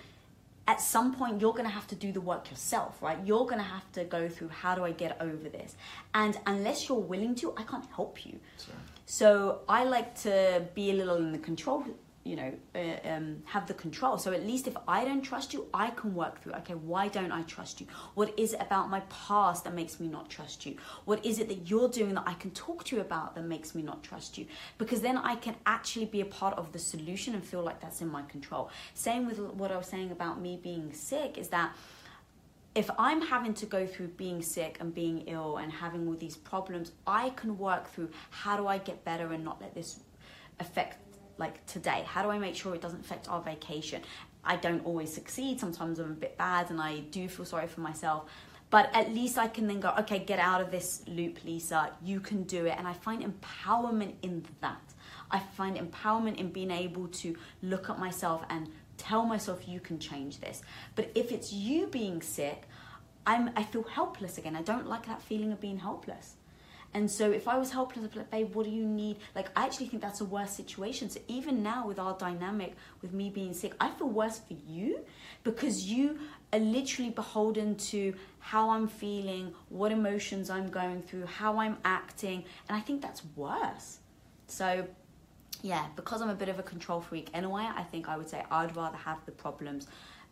[0.69, 3.59] at some point you're going to have to do the work yourself right you're going
[3.59, 5.75] to have to go through how do i get over this
[6.15, 8.75] and unless you're willing to i can't help you Sure.
[9.07, 11.85] so i like to be a little in the control
[12.25, 14.19] you know uh, um, have the control.
[14.19, 17.33] So at least if i don't trust you i can work through okay why don't
[17.33, 17.87] i trust you?
[18.15, 20.77] What is it about my past that makes me not trust you?
[21.05, 23.75] What is it that you're doing that i can talk to you about that makes
[23.75, 24.47] me not trust you?
[24.79, 28.01] Because then i can actually be a part of the solution and feel like that's
[28.01, 28.71] in my control.
[28.95, 31.75] Same with what i was saying about me being sick is that
[32.75, 36.37] if I'm having to go through being sick and being ill and having all these
[36.37, 39.99] problems, I can work through how do I get better and not let this
[40.61, 40.99] affect
[41.41, 42.05] like today?
[42.07, 44.03] How do I make sure it doesn't affect our vacation?
[44.45, 45.59] I don't always succeed.
[45.59, 48.31] Sometimes I'm a bit bad and I do feel sorry for myself.
[48.71, 51.91] But at least I can then go, okay, get out of this loop, Lisa.
[52.05, 52.77] You can do it.
[52.79, 54.81] And I find empowerment in that.
[55.31, 59.99] I find empowerment in being able to look at myself and tell myself you can
[59.99, 60.63] change this.
[60.95, 62.69] But if it's you being sick,
[63.27, 64.55] I'm I feel helpless again.
[64.57, 66.37] I don't like that feeling of being helpless.
[66.93, 69.19] And so if I was helpless, I'd be like, babe, what do you need?
[69.35, 71.09] Like, I actually think that's a worse situation.
[71.09, 75.01] So even now with our dynamic, with me being sick, I feel worse for you
[75.45, 76.19] because you
[76.53, 82.45] are literally beholden to how I'm feeling, what emotions I'm going through, how I'm acting.
[82.69, 84.01] And I think that's worse.
[84.49, 84.85] So
[85.63, 88.45] yeah, because I'm a bit of a control freak anyway, I think I would say
[88.51, 89.87] I'd rather have the problems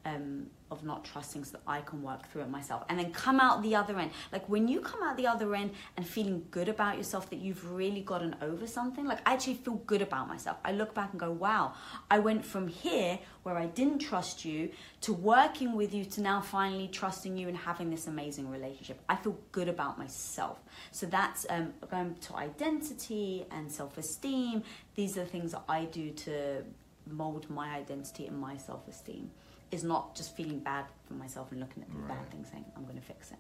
[0.09, 3.41] um, of not trusting so that I can work through it myself and then come
[3.41, 4.11] out the other end.
[4.33, 7.71] Like when you come out the other end and feeling good about yourself that you've
[7.73, 10.59] really gotten over something, like I actually feel good about myself.
[10.65, 11.73] I look back and go, wow,
[12.11, 14.71] I went from here where I didn't trust you
[15.03, 19.01] to working with you to now finally trusting you and having this amazing relationship.
[19.09, 20.59] I feel good about myself.
[20.91, 24.63] So that's um, going to identity and self esteem.
[24.95, 26.63] These are the things that I do to
[27.11, 29.31] mold my identity and my self esteem.
[29.71, 32.85] Is not just feeling bad for myself and looking at the bad things saying, I'm
[32.85, 33.39] going to fix it.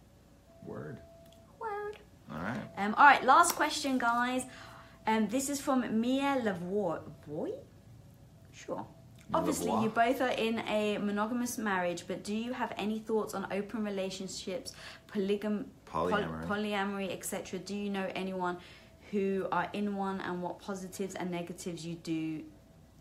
[0.65, 0.99] Word.
[1.59, 1.99] Word.
[2.31, 2.61] All right.
[2.77, 4.43] Um, all right, last question, guys.
[5.07, 7.01] Um, this is from Mia Lavoie.
[7.27, 7.53] Boy?
[8.53, 8.85] Sure.
[9.33, 13.47] Obviously, you both are in a monogamous marriage, but do you have any thoughts on
[13.53, 14.73] open relationships,
[15.11, 16.47] polygam, poly- Polyamory.
[16.47, 17.59] polyamory, etc.?
[17.59, 18.57] Do you know anyone
[19.11, 22.43] who are in one, and what positives and negatives you do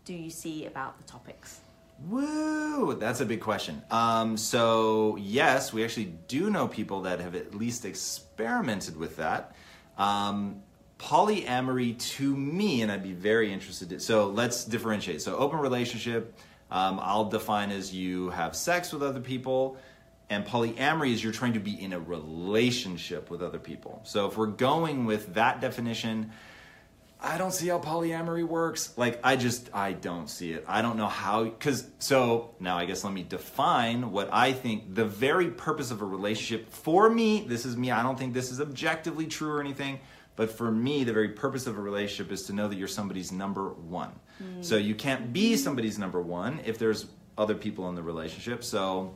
[0.04, 1.60] do you see about the topics?
[2.06, 2.94] Woo!
[2.94, 3.82] That's a big question.
[3.90, 9.54] Um, so yes, we actually do know people that have at least experimented with that.
[9.96, 10.62] Um,
[10.98, 13.92] polyamory to me, and I'd be very interested.
[13.92, 15.22] In, so let's differentiate.
[15.22, 16.38] So open relationship,
[16.70, 19.76] um, I'll define as you have sex with other people,
[20.30, 24.00] and polyamory is you're trying to be in a relationship with other people.
[24.04, 26.30] So if we're going with that definition.
[27.20, 28.92] I don't see how polyamory works.
[28.96, 30.64] Like, I just, I don't see it.
[30.68, 34.94] I don't know how, because, so now I guess let me define what I think
[34.94, 38.52] the very purpose of a relationship for me, this is me, I don't think this
[38.52, 39.98] is objectively true or anything,
[40.36, 43.32] but for me, the very purpose of a relationship is to know that you're somebody's
[43.32, 44.12] number one.
[44.60, 47.06] So you can't be somebody's number one if there's
[47.36, 48.62] other people in the relationship.
[48.62, 49.14] So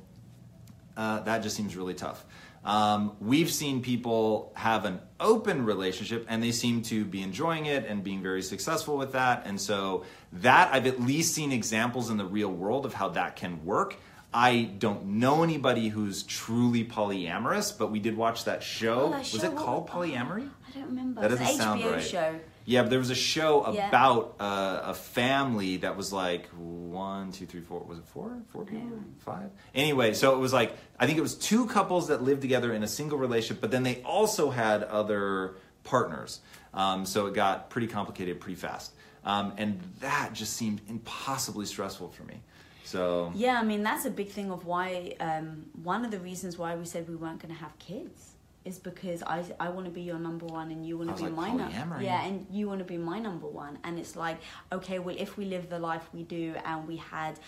[0.97, 2.25] uh, that just seems really tough.
[2.65, 7.87] Um, we've seen people have an open relationship and they seem to be enjoying it
[7.87, 9.43] and being very successful with that.
[9.47, 10.05] And so,
[10.35, 13.97] that I've at least seen examples in the real world of how that can work.
[14.35, 19.03] I don't know anybody who's truly polyamorous, but we did watch that show.
[19.03, 20.49] Oh, that Was show, it called Polyamory?
[20.67, 21.21] I don't remember.
[21.21, 22.03] That It's an doesn't sound HBO right.
[22.03, 22.41] show.
[22.65, 23.89] Yeah, but there was a show Yeah.
[23.89, 27.81] about uh, a family that was like one, two, three, four.
[27.81, 28.39] Was it four?
[28.51, 28.89] Four people?
[29.21, 29.51] Five?
[29.75, 32.83] Anyway, so it was like I think it was two couples that lived together in
[32.83, 35.55] a single relationship, but then they also had other
[35.85, 36.41] partners.
[36.75, 38.93] Um, so it got pretty complicated pretty fast,
[39.25, 42.41] um, and that just seemed impossibly stressful for me.
[42.85, 46.57] So Yeah, I mean that's a big thing of why um, one of the reasons
[46.59, 48.32] why we said we weren't going to have kids
[48.65, 51.31] is because I I want to be your number one and you want to be
[51.31, 54.39] like, my number yeah and you want to be my number one and it's like
[54.73, 57.39] okay well if we live the life we do and we had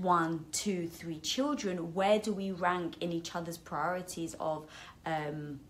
[0.00, 4.66] one two three children where do we rank in each other's priorities of
[5.06, 5.60] um,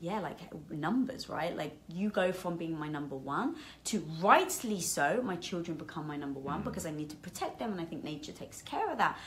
[0.00, 0.38] yeah, like
[0.70, 1.56] numbers, right?
[1.56, 6.16] Like you go from being my number one to rightly so, my children become my
[6.16, 8.98] number one because I need to protect them and I think nature takes care of
[8.98, 9.18] that.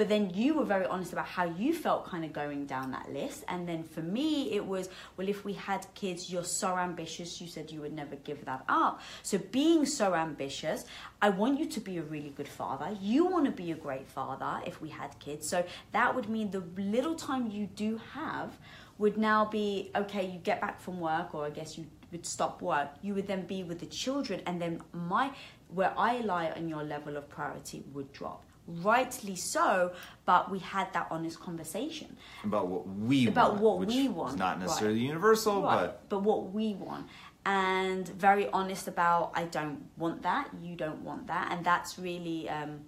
[0.00, 3.12] But then you were very honest about how you felt kind of going down that
[3.12, 3.44] list.
[3.48, 4.88] And then for me, it was,
[5.18, 7.38] well, if we had kids, you're so ambitious.
[7.38, 9.02] You said you would never give that up.
[9.22, 10.86] So being so ambitious,
[11.20, 12.96] I want you to be a really good father.
[12.98, 15.46] You want to be a great father if we had kids.
[15.46, 18.56] So that would mean the little time you do have
[18.96, 22.60] would now be okay you get back from work or i guess you would stop
[22.60, 25.30] work you would then be with the children and then my
[25.68, 28.44] where i lie on your level of priority would drop
[28.82, 29.92] rightly so
[30.24, 32.16] but we had that honest conversation.
[32.44, 35.08] About what we About want, what which we want, not necessarily right.
[35.08, 37.06] universal, Right, but but what we want.
[37.44, 41.48] And very honest about i don't want that you don't want that.
[41.50, 42.80] And that's really um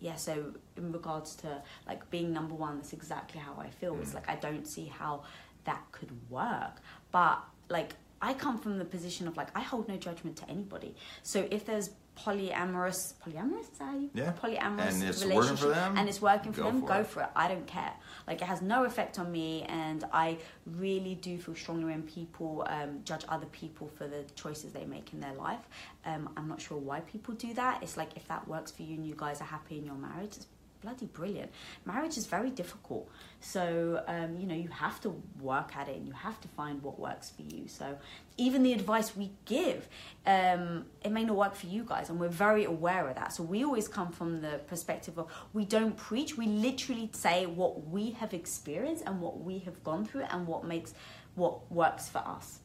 [0.00, 3.96] yeah so in regards to like being number one that's exactly how i feel.
[4.00, 5.24] It's like i don't see how
[5.64, 6.74] that could work.
[7.12, 10.94] But like i come from the position of like i hold no judgment to anybody.
[11.22, 14.32] So if there's polyamorous polyamorous is that how you Yeah.
[14.32, 15.58] polyamorous And it's working relationship.
[15.58, 16.80] for them, and it's working for go them.
[16.80, 17.06] for go it.
[17.06, 17.28] for it.
[17.36, 17.92] I don't care.
[18.26, 22.64] Like it has no effect on me and i really do feel strongly when people
[22.68, 25.60] um, judge other people for the choices they make in their life.
[26.06, 27.82] Um, i'm not sure why people do that.
[27.82, 30.36] It's like if that works for you and you guys are happy in your marriage
[30.36, 30.46] it's
[30.84, 31.50] bloody brilliant.
[31.84, 33.08] Marriage is very difficult.
[33.40, 35.10] So um, you know you have to
[35.40, 37.66] work at it and you have to find what works for you.
[37.68, 37.98] So
[38.36, 39.88] even the advice we give
[40.26, 43.32] um, it may not work for you guys and we're very aware of that.
[43.32, 47.88] So we always come from the perspective of we don't preach we literally say what
[47.88, 50.94] we have experienced and what we have gone through and what makes
[51.34, 52.60] what works for us.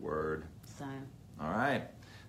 [0.00, 0.44] Word.
[0.78, 0.84] so
[1.40, 1.82] All right.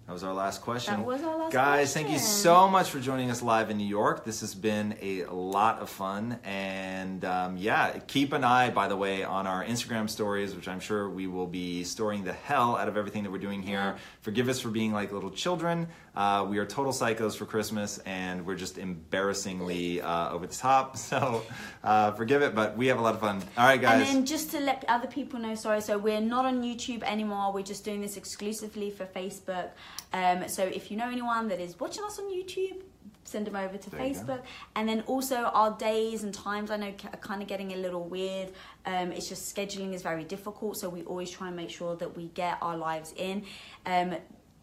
[0.07, 0.95] That was our last question.
[0.95, 3.87] That was our last Guys, thank you so much for joining us live in New
[3.87, 4.25] York.
[4.25, 6.37] This has been a lot of fun.
[6.43, 10.81] And um, yeah, keep an eye, by the way, on our Instagram stories, which I'm
[10.81, 13.79] sure we will be storing the hell out of everything that we're doing here.
[13.79, 13.97] Yeah.
[14.21, 15.87] Forgive us for being like little children.
[16.13, 20.97] Uh, we are total psychos for Christmas, and we're just embarrassingly uh, over the top.
[21.11, 21.43] So
[21.83, 23.41] uh, forgive it, but we have a lot of fun.
[23.57, 24.07] All right, guys.
[24.07, 27.51] And then just to let other people know, sorry, so we're not on YouTube anymore.
[27.51, 29.71] We're just doing this exclusively for Facebook.
[30.13, 32.81] Um, so if you know anyone that is watching us on YouTube,
[33.23, 33.99] send them over to There.
[33.99, 34.41] Facebook.
[34.75, 38.03] And then also our days and times I know are kind of getting a little
[38.03, 38.51] weird.
[38.85, 42.15] Um, it's just scheduling is very difficult, so we always try and make sure that
[42.17, 43.43] we get our lives in.
[43.85, 44.15] Um,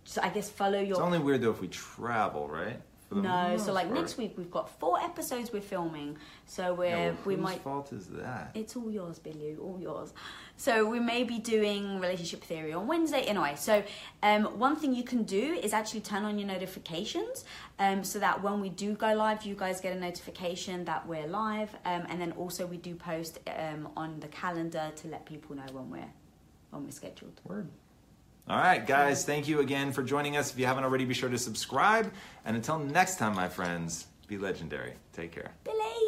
[0.05, 2.81] so I guess follow your it's only weird though if we travel, right?
[3.11, 3.57] No.
[3.57, 3.99] So like part.
[3.99, 6.19] next week we've got four episodes we're filming.
[6.47, 8.51] So we're Yeah, well, we whose might fault is that?
[8.55, 10.13] it's all yours, Billy, all yours.
[10.57, 13.23] So we may be doing relationship theory on Wednesday.
[13.23, 13.83] Anyway, so
[14.23, 17.45] um, one thing you can do is actually turn on your notifications,
[17.79, 21.27] um, so that when we do go live, you guys get a notification that we're
[21.29, 25.57] live, um, and then also we do post um, on the calendar to let people
[25.57, 26.13] know when we're
[26.71, 27.41] when we're scheduled.
[27.45, 27.69] Word.
[28.49, 30.51] All right, guys, thank you again for joining us.
[30.51, 32.11] If you haven't already, be sure to subscribe.
[32.47, 34.95] And until next time, my friends, be legendary.
[35.13, 35.51] Take care.
[35.65, 36.08] Believe.